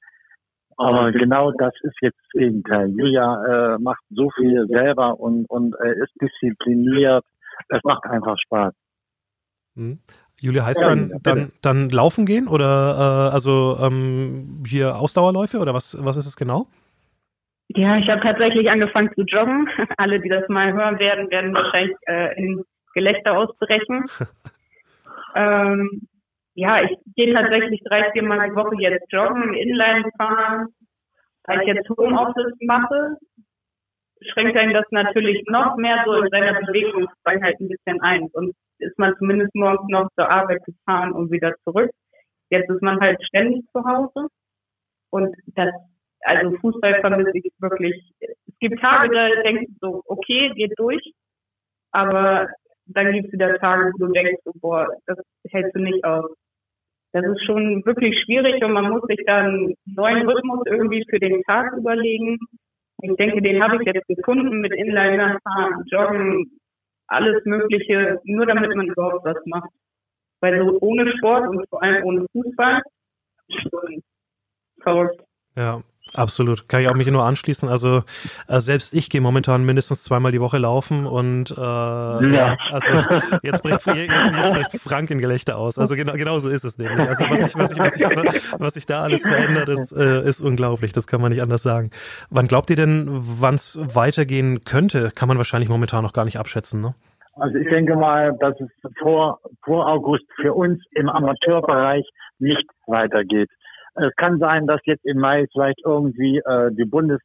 Aber 0.78 1.12
genau 1.12 1.52
das 1.52 1.74
ist 1.82 1.96
jetzt 2.02 2.18
das 2.18 2.42
Gegenteil. 2.42 2.90
Julia 2.90 3.76
äh, 3.76 3.78
macht 3.80 4.02
so 4.10 4.30
viel 4.32 4.66
selber 4.68 5.20
und, 5.20 5.46
und 5.50 5.76
äh, 5.84 5.94
ist 6.04 6.14
diszipliniert. 6.20 7.24
Es 7.70 7.84
macht 7.84 8.06
einfach 8.06 8.36
Spaß. 8.40 8.74
Hm. 9.76 10.00
Julia 10.40 10.66
heißt 10.66 10.84
dann, 10.84 11.10
ja, 11.10 11.18
dann, 11.22 11.52
dann 11.62 11.90
laufen 11.90 12.26
gehen 12.26 12.48
oder 12.48 13.30
äh, 13.30 13.34
also 13.34 13.78
ähm, 13.80 14.64
hier 14.68 14.98
Ausdauerläufe 14.98 15.60
oder 15.60 15.74
was, 15.74 15.98
was 16.04 16.18
ist 16.18 16.26
es 16.26 16.36
genau? 16.36 16.68
Ja, 17.70 17.98
ich 17.98 18.10
habe 18.10 18.22
tatsächlich 18.22 18.70
angefangen 18.70 19.12
zu 19.16 19.22
joggen. 19.22 19.70
Alle, 19.98 20.20
die 20.20 20.30
das 20.30 20.48
mal 20.50 20.74
hören 20.74 21.00
werden, 21.00 21.30
werden 21.32 21.54
wahrscheinlich 21.54 21.96
äh, 22.08 22.38
in 22.38 22.64
Gelächter 22.94 23.38
ausbrechen. 23.38 24.06
ähm, 25.36 26.08
ja, 26.56 26.84
ich 26.84 26.98
gehe 27.16 27.34
tatsächlich 27.34 27.82
drei, 27.86 28.12
vier 28.12 28.24
Mal 28.24 28.50
die 28.50 28.56
Woche 28.56 28.76
jetzt 28.80 29.12
joggen, 29.12 29.54
Inline 29.54 30.10
fahren. 30.18 30.68
Da 31.46 31.60
ich 31.60 31.68
jetzt 31.68 31.90
Homeoffice 31.90 32.56
mache, 32.62 33.18
schränkt 34.22 34.56
einen 34.58 34.74
das 34.74 34.86
natürlich 34.92 35.44
noch 35.48 35.76
mehr 35.78 36.04
so 36.06 36.14
in 36.14 36.30
seiner 36.30 36.60
Bewegungsfreiheit 36.62 37.60
ein 37.60 37.68
bisschen 37.68 38.02
ein. 38.02 38.30
Und 38.34 38.54
ist 38.80 38.98
man 38.98 39.16
zumindest 39.18 39.54
morgens 39.56 39.88
noch 39.90 40.10
zur 40.16 40.30
Arbeit 40.30 40.64
gefahren 40.66 41.14
und 41.14 41.32
wieder 41.32 41.54
zurück. 41.64 41.92
Jetzt 42.50 42.70
ist 42.70 42.82
man 42.82 43.00
halt 43.00 43.22
ständig 43.26 43.66
zu 43.72 43.84
Hause. 43.84 44.28
Und 45.10 45.36
das, 45.56 45.74
also 46.22 46.56
Fußball 46.58 47.02
vermisse 47.02 47.32
ich 47.34 47.52
wirklich. 47.60 47.96
Es 48.20 48.60
gibt 48.60 48.80
Tage, 48.80 49.14
da 49.14 49.42
denkst 49.44 49.72
du 49.80 49.88
so, 49.88 50.04
okay, 50.06 50.52
geht 50.56 50.74
durch. 50.78 51.14
Aber 51.92 52.48
dann 52.86 53.12
gibt 53.14 53.28
es 53.28 53.34
wieder 53.34 53.58
Tage, 53.60 53.92
wo 53.94 54.08
du 54.08 54.12
denkst, 54.12 54.42
so, 54.46 54.52
boah, 54.60 54.88
das 55.06 55.18
hältst 55.50 55.76
du 55.76 55.80
nicht 55.80 56.04
aus. 56.04 56.32
Das 57.14 57.24
ist 57.26 57.46
schon 57.46 57.86
wirklich 57.86 58.20
schwierig 58.24 58.64
und 58.64 58.74
man 58.74 58.90
muss 58.90 59.04
sich 59.04 59.20
dann 59.26 59.46
einen 59.46 59.76
neuen 59.86 60.28
Rhythmus 60.28 60.62
irgendwie 60.66 61.06
für 61.10 61.20
den 61.20 61.44
Tag 61.44 61.74
überlegen. 61.78 62.40
Ich 63.02 63.16
denke, 63.18 63.42
den 63.42 63.62
habe 63.62 63.78
ich 63.78 63.86
jetzt 63.86 64.08
gefunden 64.08 64.62
mit 64.62 64.74
Inliner 64.74 65.38
fahren, 65.44 65.84
Joggen, 65.88 66.60
alles 67.08 67.44
Mögliche, 67.46 68.20
nur 68.24 68.46
damit 68.46 68.76
man 68.76 68.88
überhaupt 68.88 69.26
was 69.26 69.38
macht. 69.46 69.70
Weil 70.42 70.58
so 70.66 70.80
ohne 70.82 71.10
Sport 71.18 71.48
und 71.50 71.68
vor 71.70 71.84
allem 71.84 72.04
ohne 72.04 72.26
Fußball 72.32 72.82
schon 73.50 74.02
verrückt. 74.82 75.22
Ja, 75.56 75.84
Absolut, 76.14 76.68
kann 76.68 76.82
ich 76.82 76.90
auch 76.90 76.96
mich 76.96 77.10
nur 77.10 77.24
anschließen. 77.24 77.70
Also 77.70 78.04
äh, 78.48 78.60
selbst 78.60 78.94
ich 78.94 79.10
gehe 79.10 79.22
momentan 79.22 79.64
mindestens 79.66 80.04
zweimal 80.04 80.32
die 80.32 80.42
Woche 80.42 80.58
laufen 80.58 81.08
und 81.08 81.52
äh, 81.52 81.62
ja. 81.62 82.58
also 82.72 82.92
jetzt 83.42 83.64
bricht, 83.64 83.86
jetzt, 83.88 84.10
jetzt 84.10 84.54
bricht 84.54 84.82
Frank 84.82 85.10
in 85.10 85.20
Gelächter 85.20 85.58
aus. 85.58 85.80
Also 85.80 85.96
genau, 85.96 86.14
genau 86.14 86.38
so 86.40 86.50
ist 86.50 86.66
es 86.66 86.78
nämlich. 86.78 87.08
Also 87.08 87.26
was 87.30 87.42
sich 87.44 87.58
was 87.58 87.72
ich, 87.72 87.80
was 87.80 87.96
ich, 87.96 88.60
was 88.60 88.76
ich 88.76 88.86
da 88.86 89.02
alles 89.02 89.24
verändert, 89.24 89.70
ist, 89.70 89.92
äh, 89.92 90.22
ist 90.28 90.42
unglaublich. 90.42 90.92
Das 90.92 91.08
kann 91.08 91.22
man 91.22 91.32
nicht 91.32 91.42
anders 91.42 91.64
sagen. 91.64 91.90
Wann 92.30 92.48
glaubt 92.48 92.70
ihr 92.70 92.76
denn, 92.76 93.08
wann 93.10 93.56
es 93.56 93.80
weitergehen 93.82 94.66
könnte? 94.66 95.10
Kann 95.16 95.28
man 95.28 95.38
wahrscheinlich 95.38 95.70
momentan 95.70 96.04
noch 96.04 96.14
gar 96.14 96.26
nicht 96.26 96.38
abschätzen, 96.38 96.82
ne? 96.82 96.94
Also 97.36 97.58
ich 97.58 97.68
denke 97.68 97.96
mal, 97.96 98.38
dass 98.40 98.54
es 98.60 98.70
vor, 99.00 99.40
vor 99.64 99.88
August 99.88 100.26
für 100.36 100.54
uns 100.54 100.80
im 100.92 101.10
Amateurbereich 101.10 102.08
nicht 102.38 102.68
weitergeht. 102.86 103.50
Es 103.96 104.16
kann 104.16 104.40
sein, 104.40 104.68
dass 104.68 104.82
jetzt 104.86 105.06
im 105.06 105.20
Mai 105.20 105.46
vielleicht 105.52 105.82
irgendwie 105.86 106.40
äh, 106.40 106.72
die, 106.72 106.86
Bundes, 106.86 107.20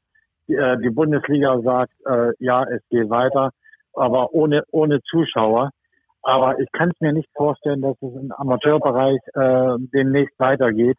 äh, 0.49 0.77
die 0.79 0.91
Bundesliga 0.91 1.61
sagt, 1.61 1.93
äh, 2.07 2.33
ja, 2.39 2.65
es 2.65 2.83
geht 2.91 3.09
weiter, 3.11 3.51
aber 3.95 4.33
ohne, 4.35 4.65
ohne 4.71 5.01
Zuschauer. 5.03 5.71
Aber 6.23 6.59
ich 6.59 6.71
kann 6.73 6.91
es 6.91 7.01
mir 7.01 7.13
nicht 7.13 7.29
vorstellen, 7.35 7.81
dass 7.81 7.97
es 8.03 8.15
im 8.15 8.33
Amateurbereich 8.33 9.21
äh, 9.35 9.77
demnächst 9.95 10.39
weitergeht. 10.39 10.99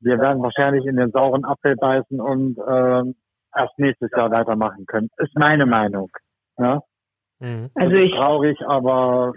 Wir 0.00 0.18
werden 0.18 0.42
wahrscheinlich 0.42 0.86
in 0.86 0.96
den 0.96 1.10
sauren 1.10 1.44
Apfel 1.44 1.76
beißen 1.76 2.20
und 2.20 2.58
äh, 2.58 3.12
erst 3.54 3.78
nächstes 3.78 4.10
Jahr 4.16 4.30
weitermachen 4.30 4.86
können. 4.86 5.10
Ist 5.18 5.36
meine 5.36 5.66
Meinung. 5.66 6.10
Ja? 6.58 6.80
Mhm. 7.40 7.70
Also 7.74 7.94
ich 7.96 8.12
traurig, 8.12 8.58
aber 8.66 9.32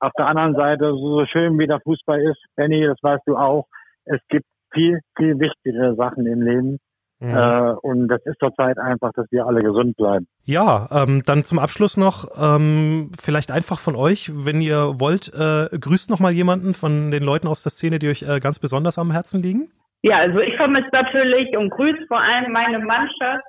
auf 0.00 0.12
der 0.16 0.26
anderen 0.26 0.54
Seite, 0.54 0.92
so 0.92 1.26
schön 1.26 1.58
wie 1.58 1.66
der 1.66 1.80
Fußball 1.80 2.20
ist, 2.20 2.38
Benny, 2.56 2.86
das 2.86 2.98
weißt 3.02 3.26
du 3.26 3.36
auch, 3.36 3.66
es 4.08 4.20
gibt 4.28 4.46
viel, 4.72 5.00
viel 5.16 5.38
wichtigere 5.38 5.94
Sachen 5.94 6.26
im 6.26 6.42
Leben. 6.42 6.78
Mhm. 7.20 7.34
Äh, 7.34 7.72
und 7.82 8.08
das 8.08 8.24
ist 8.26 8.38
zurzeit 8.38 8.78
einfach, 8.78 9.12
dass 9.14 9.26
wir 9.30 9.44
alle 9.44 9.62
gesund 9.62 9.96
bleiben. 9.96 10.28
Ja, 10.44 10.88
ähm, 10.92 11.22
dann 11.26 11.42
zum 11.42 11.58
Abschluss 11.58 11.96
noch 11.96 12.28
ähm, 12.40 13.10
vielleicht 13.20 13.50
einfach 13.50 13.80
von 13.80 13.96
euch, 13.96 14.30
wenn 14.32 14.60
ihr 14.60 15.00
wollt, 15.00 15.32
äh, 15.34 15.76
grüßt 15.76 16.10
noch 16.10 16.20
mal 16.20 16.30
jemanden 16.30 16.74
von 16.74 17.10
den 17.10 17.24
Leuten 17.24 17.48
aus 17.48 17.64
der 17.64 17.70
Szene, 17.70 17.98
die 17.98 18.08
euch 18.08 18.22
äh, 18.22 18.38
ganz 18.38 18.60
besonders 18.60 18.98
am 18.98 19.10
Herzen 19.10 19.42
liegen. 19.42 19.72
Ja, 20.02 20.18
also 20.18 20.38
ich 20.38 20.56
vermisse 20.56 20.90
natürlich 20.92 21.56
und 21.56 21.70
grüße 21.70 22.06
vor 22.06 22.20
allem 22.20 22.52
meine 22.52 22.78
Mannschaft 22.78 23.44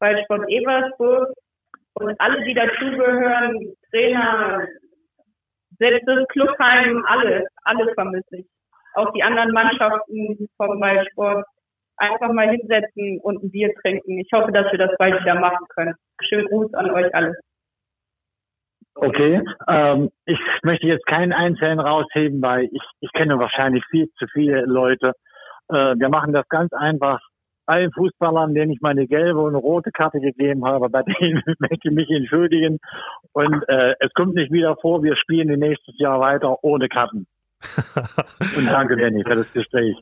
bei 0.00 0.22
Sport 0.24 0.44
Eversburg 0.48 1.32
und 1.94 2.20
alle, 2.20 2.44
die 2.44 2.54
dazugehören, 2.54 3.72
Trainer, 3.90 4.66
selbst 5.78 6.06
das 6.06 6.28
Clubheim, 6.28 7.02
alle, 7.08 7.46
alle 7.64 7.94
vermisse 7.94 8.36
ich 8.36 8.46
auch 8.98 9.12
die 9.12 9.22
anderen 9.22 9.52
Mannschaften 9.52 10.48
vom 10.56 10.80
Ballsport 10.80 11.44
einfach 11.96 12.32
mal 12.32 12.48
hinsetzen 12.48 13.20
und 13.22 13.42
ein 13.42 13.50
Bier 13.50 13.72
trinken. 13.82 14.18
Ich 14.18 14.28
hoffe, 14.32 14.52
dass 14.52 14.70
wir 14.70 14.78
das 14.78 14.90
bald 14.98 15.20
wieder 15.20 15.34
machen 15.34 15.66
können. 15.74 15.94
Schönen 16.22 16.46
Gruß 16.48 16.74
an 16.74 16.90
euch 16.90 17.14
alle. 17.14 17.34
Okay, 18.94 19.40
ähm, 19.68 20.10
ich 20.26 20.38
möchte 20.64 20.86
jetzt 20.86 21.06
keinen 21.06 21.32
Einzelnen 21.32 21.78
rausheben, 21.78 22.42
weil 22.42 22.64
ich, 22.64 22.82
ich 23.00 23.12
kenne 23.12 23.38
wahrscheinlich 23.38 23.84
viel 23.90 24.08
zu 24.18 24.26
viele 24.32 24.62
Leute. 24.62 25.12
Äh, 25.68 25.94
wir 25.96 26.08
machen 26.08 26.32
das 26.32 26.48
ganz 26.48 26.72
einfach. 26.72 27.20
Allen 27.66 27.92
Fußballern, 27.92 28.54
denen 28.54 28.72
ich 28.72 28.80
meine 28.80 29.06
gelbe 29.06 29.40
und 29.40 29.54
rote 29.54 29.92
Karte 29.92 30.20
gegeben 30.20 30.64
habe, 30.64 30.88
bei 30.88 31.02
denen 31.02 31.42
möchte 31.58 31.88
ich 31.88 31.94
mich 31.94 32.10
entschuldigen. 32.10 32.78
Und 33.32 33.68
äh, 33.68 33.94
es 34.00 34.12
kommt 34.14 34.34
nicht 34.34 34.50
wieder 34.50 34.74
vor, 34.76 35.02
wir 35.04 35.16
spielen 35.16 35.58
nächstes 35.60 35.96
Jahr 35.98 36.18
weiter 36.18 36.56
ohne 36.64 36.88
Karten. 36.88 37.26
Und 38.56 38.66
danke, 38.66 38.96
Danny, 38.96 39.22
für 39.24 39.36
das 39.36 39.52
Gespräch. 39.52 39.96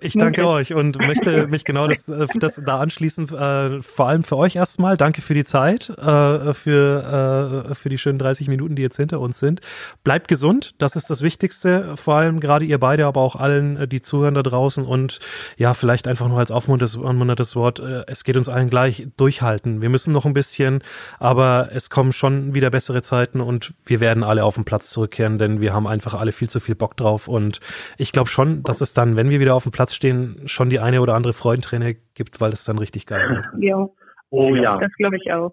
Ich 0.00 0.12
danke 0.12 0.42
okay. 0.46 0.50
euch 0.50 0.74
und 0.74 0.96
möchte 0.98 1.46
mich 1.48 1.64
genau 1.64 1.88
das, 1.88 2.08
äh, 2.08 2.26
das 2.38 2.60
da 2.64 2.78
anschließen. 2.78 3.34
Äh, 3.34 3.82
vor 3.82 4.06
allem 4.06 4.22
für 4.22 4.36
euch 4.36 4.54
erstmal. 4.54 4.96
Danke 4.96 5.22
für 5.22 5.34
die 5.34 5.42
Zeit, 5.42 5.88
äh, 5.90 6.54
für, 6.54 7.66
äh, 7.70 7.74
für 7.74 7.88
die 7.88 7.98
schönen 7.98 8.20
30 8.20 8.46
Minuten, 8.46 8.76
die 8.76 8.82
jetzt 8.82 8.96
hinter 8.96 9.18
uns 9.18 9.40
sind. 9.40 9.60
Bleibt 10.04 10.28
gesund, 10.28 10.74
das 10.78 10.94
ist 10.94 11.10
das 11.10 11.22
Wichtigste. 11.22 11.96
Vor 11.96 12.14
allem 12.14 12.38
gerade 12.38 12.64
ihr 12.64 12.78
beide, 12.78 13.06
aber 13.06 13.20
auch 13.20 13.34
allen, 13.34 13.76
äh, 13.76 13.88
die 13.88 14.00
zuhören 14.00 14.34
da 14.34 14.44
draußen. 14.44 14.84
Und 14.86 15.18
ja, 15.56 15.74
vielleicht 15.74 16.06
einfach 16.06 16.28
nur 16.28 16.38
als 16.38 16.52
aufmunterndes 16.52 17.56
Wort. 17.56 17.80
Äh, 17.80 18.04
es 18.06 18.22
geht 18.22 18.36
uns 18.36 18.48
allen 18.48 18.70
gleich 18.70 19.08
durchhalten. 19.16 19.82
Wir 19.82 19.88
müssen 19.88 20.12
noch 20.12 20.26
ein 20.26 20.32
bisschen, 20.32 20.84
aber 21.18 21.70
es 21.72 21.90
kommen 21.90 22.12
schon 22.12 22.54
wieder 22.54 22.70
bessere 22.70 23.02
Zeiten 23.02 23.40
und 23.40 23.74
wir 23.84 23.98
werden 23.98 24.22
alle 24.22 24.44
auf 24.44 24.54
den 24.54 24.64
Platz 24.64 24.90
zurückkehren, 24.90 25.38
denn 25.38 25.60
wir 25.60 25.72
haben 25.72 25.88
einfach 25.88 26.14
alle 26.14 26.30
viel 26.30 26.48
zu 26.48 26.60
viel 26.60 26.76
Bock 26.76 26.96
drauf. 26.96 27.26
Und 27.26 27.58
ich 27.96 28.12
glaube 28.12 28.30
schon, 28.30 28.62
dass 28.62 28.80
es 28.80 28.94
dann, 28.94 29.16
wenn 29.16 29.28
wir 29.28 29.40
wieder 29.40 29.56
auf 29.56 29.64
dem 29.64 29.72
Platz 29.72 29.87
Platz 29.88 29.94
stehen, 29.94 30.42
schon 30.46 30.68
die 30.68 30.80
eine 30.80 31.00
oder 31.00 31.14
andere 31.14 31.32
Freudenträne 31.32 31.94
gibt, 32.14 32.40
weil 32.40 32.52
es 32.52 32.64
dann 32.64 32.78
richtig 32.78 33.06
geil 33.06 33.28
wird. 33.30 33.62
Ja. 33.62 33.88
Oh 34.30 34.54
ja. 34.54 34.78
Das 34.78 34.92
glaube 34.94 35.16
ich 35.16 35.32
auch. 35.32 35.52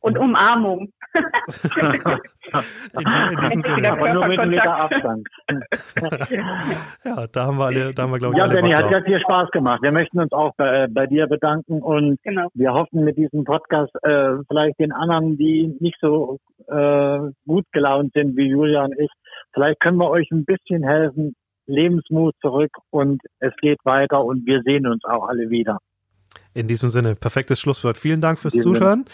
Und 0.00 0.18
Umarmung. 0.18 0.92
in, 1.14 3.06
in 3.32 3.40
diesem 3.40 3.62
Sinne. 3.62 3.92
Aber 3.92 4.12
nur 4.12 4.26
mit 4.26 4.38
einem 4.38 4.50
Meter 4.50 4.76
Abstand. 4.76 5.26
ja, 7.04 7.26
da 7.28 7.46
haben 7.46 7.56
wir 7.56 7.64
alle, 7.64 7.94
da 7.94 8.02
haben 8.02 8.12
wir, 8.12 8.18
glaube 8.18 8.34
ich, 8.34 8.38
Ja, 8.38 8.46
Benny, 8.48 8.72
hat 8.72 8.90
ganz 8.90 9.06
viel 9.06 9.20
Spaß 9.20 9.50
gemacht. 9.52 9.82
Wir 9.82 9.92
möchten 9.92 10.20
uns 10.20 10.32
auch 10.32 10.52
bei, 10.58 10.86
bei 10.90 11.06
dir 11.06 11.26
bedanken 11.26 11.80
und 11.80 12.22
genau. 12.22 12.48
wir 12.52 12.74
hoffen 12.74 13.04
mit 13.04 13.16
diesem 13.16 13.44
Podcast 13.44 13.94
äh, 14.02 14.34
vielleicht 14.46 14.78
den 14.78 14.92
anderen, 14.92 15.38
die 15.38 15.74
nicht 15.80 15.96
so 16.02 16.38
äh, 16.66 17.18
gut 17.46 17.64
gelaunt 17.72 18.12
sind 18.12 18.36
wie 18.36 18.48
Julia 18.48 18.84
und 18.84 18.98
ich, 18.98 19.10
vielleicht 19.54 19.80
können 19.80 19.96
wir 19.96 20.10
euch 20.10 20.30
ein 20.30 20.44
bisschen 20.44 20.82
helfen, 20.82 21.34
Lebensmut 21.66 22.34
zurück 22.40 22.72
und 22.90 23.22
es 23.38 23.52
geht 23.60 23.78
weiter 23.84 24.24
und 24.24 24.46
wir 24.46 24.62
sehen 24.62 24.86
uns 24.86 25.04
auch 25.04 25.28
alle 25.28 25.50
wieder. 25.50 25.78
In 26.54 26.68
diesem 26.68 26.88
Sinne, 26.88 27.16
perfektes 27.16 27.58
Schlusswort. 27.58 27.98
Vielen 27.98 28.20
Dank 28.20 28.38
fürs 28.38 28.54
Zuhören. 28.54 29.06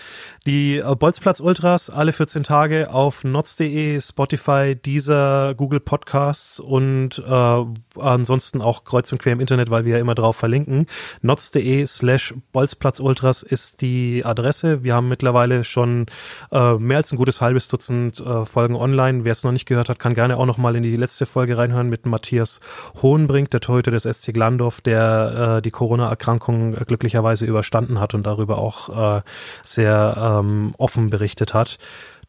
Die 0.46 0.76
äh, 0.76 0.94
Bolzplatz 0.94 1.40
Ultras 1.40 1.88
alle 1.88 2.12
14 2.12 2.42
Tage 2.42 2.92
auf 2.92 3.24
notz.de, 3.24 3.98
Spotify, 3.98 4.76
Deezer, 4.76 5.54
Google 5.54 5.80
Podcasts 5.80 6.60
und 6.60 7.18
äh, 7.26 7.64
ansonsten 7.98 8.60
auch 8.60 8.84
kreuz 8.84 9.10
und 9.10 9.22
quer 9.22 9.32
im 9.32 9.40
Internet, 9.40 9.70
weil 9.70 9.86
wir 9.86 9.94
ja 9.94 10.00
immer 10.00 10.14
drauf 10.14 10.36
verlinken. 10.36 10.86
notz.de 11.22 11.86
slash 11.86 12.34
Bolzplatz 12.52 13.00
Ultras 13.00 13.42
ist 13.42 13.80
die 13.80 14.22
Adresse. 14.22 14.84
Wir 14.84 14.94
haben 14.94 15.08
mittlerweile 15.08 15.64
schon 15.64 16.06
äh, 16.52 16.74
mehr 16.74 16.98
als 16.98 17.10
ein 17.10 17.16
gutes 17.16 17.40
halbes 17.40 17.68
Dutzend 17.68 18.20
äh, 18.20 18.44
Folgen 18.44 18.76
online. 18.76 19.24
Wer 19.24 19.32
es 19.32 19.44
noch 19.44 19.52
nicht 19.52 19.64
gehört 19.64 19.88
hat, 19.88 19.98
kann 19.98 20.12
gerne 20.12 20.36
auch 20.36 20.46
noch 20.46 20.58
mal 20.58 20.76
in 20.76 20.82
die 20.82 20.94
letzte 20.94 21.24
Folge 21.24 21.56
reinhören 21.56 21.88
mit 21.88 22.04
Matthias 22.04 22.60
Hohenbrink, 23.00 23.50
der 23.50 23.60
Torhüter 23.60 23.92
des 23.92 24.02
SC 24.02 24.34
Glandorf, 24.34 24.82
der 24.82 25.56
äh, 25.56 25.62
die 25.62 25.70
Corona-Erkrankung 25.70 26.74
glücklicherweise 26.74 27.29
Weise 27.30 27.46
überstanden 27.46 28.00
hat 28.00 28.14
und 28.14 28.24
darüber 28.24 28.58
auch 28.58 29.18
äh, 29.18 29.22
sehr 29.62 30.40
ähm, 30.40 30.74
offen 30.78 31.10
berichtet 31.10 31.54
hat. 31.54 31.78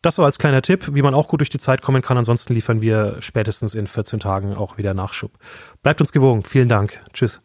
Das 0.01 0.15
so 0.15 0.23
als 0.23 0.39
kleiner 0.39 0.61
Tipp, 0.61 0.89
wie 0.93 1.01
man 1.01 1.13
auch 1.13 1.27
gut 1.27 1.41
durch 1.41 1.49
die 1.49 1.59
Zeit 1.59 1.81
kommen 1.81 2.01
kann. 2.01 2.17
Ansonsten 2.17 2.53
liefern 2.53 2.81
wir 2.81 3.17
spätestens 3.19 3.75
in 3.75 3.85
14 3.85 4.19
Tagen 4.19 4.55
auch 4.55 4.77
wieder 4.77 4.93
Nachschub. 4.93 5.31
Bleibt 5.83 6.01
uns 6.01 6.11
gewogen. 6.11 6.43
Vielen 6.43 6.69
Dank. 6.69 6.99
Tschüss. 7.13 7.41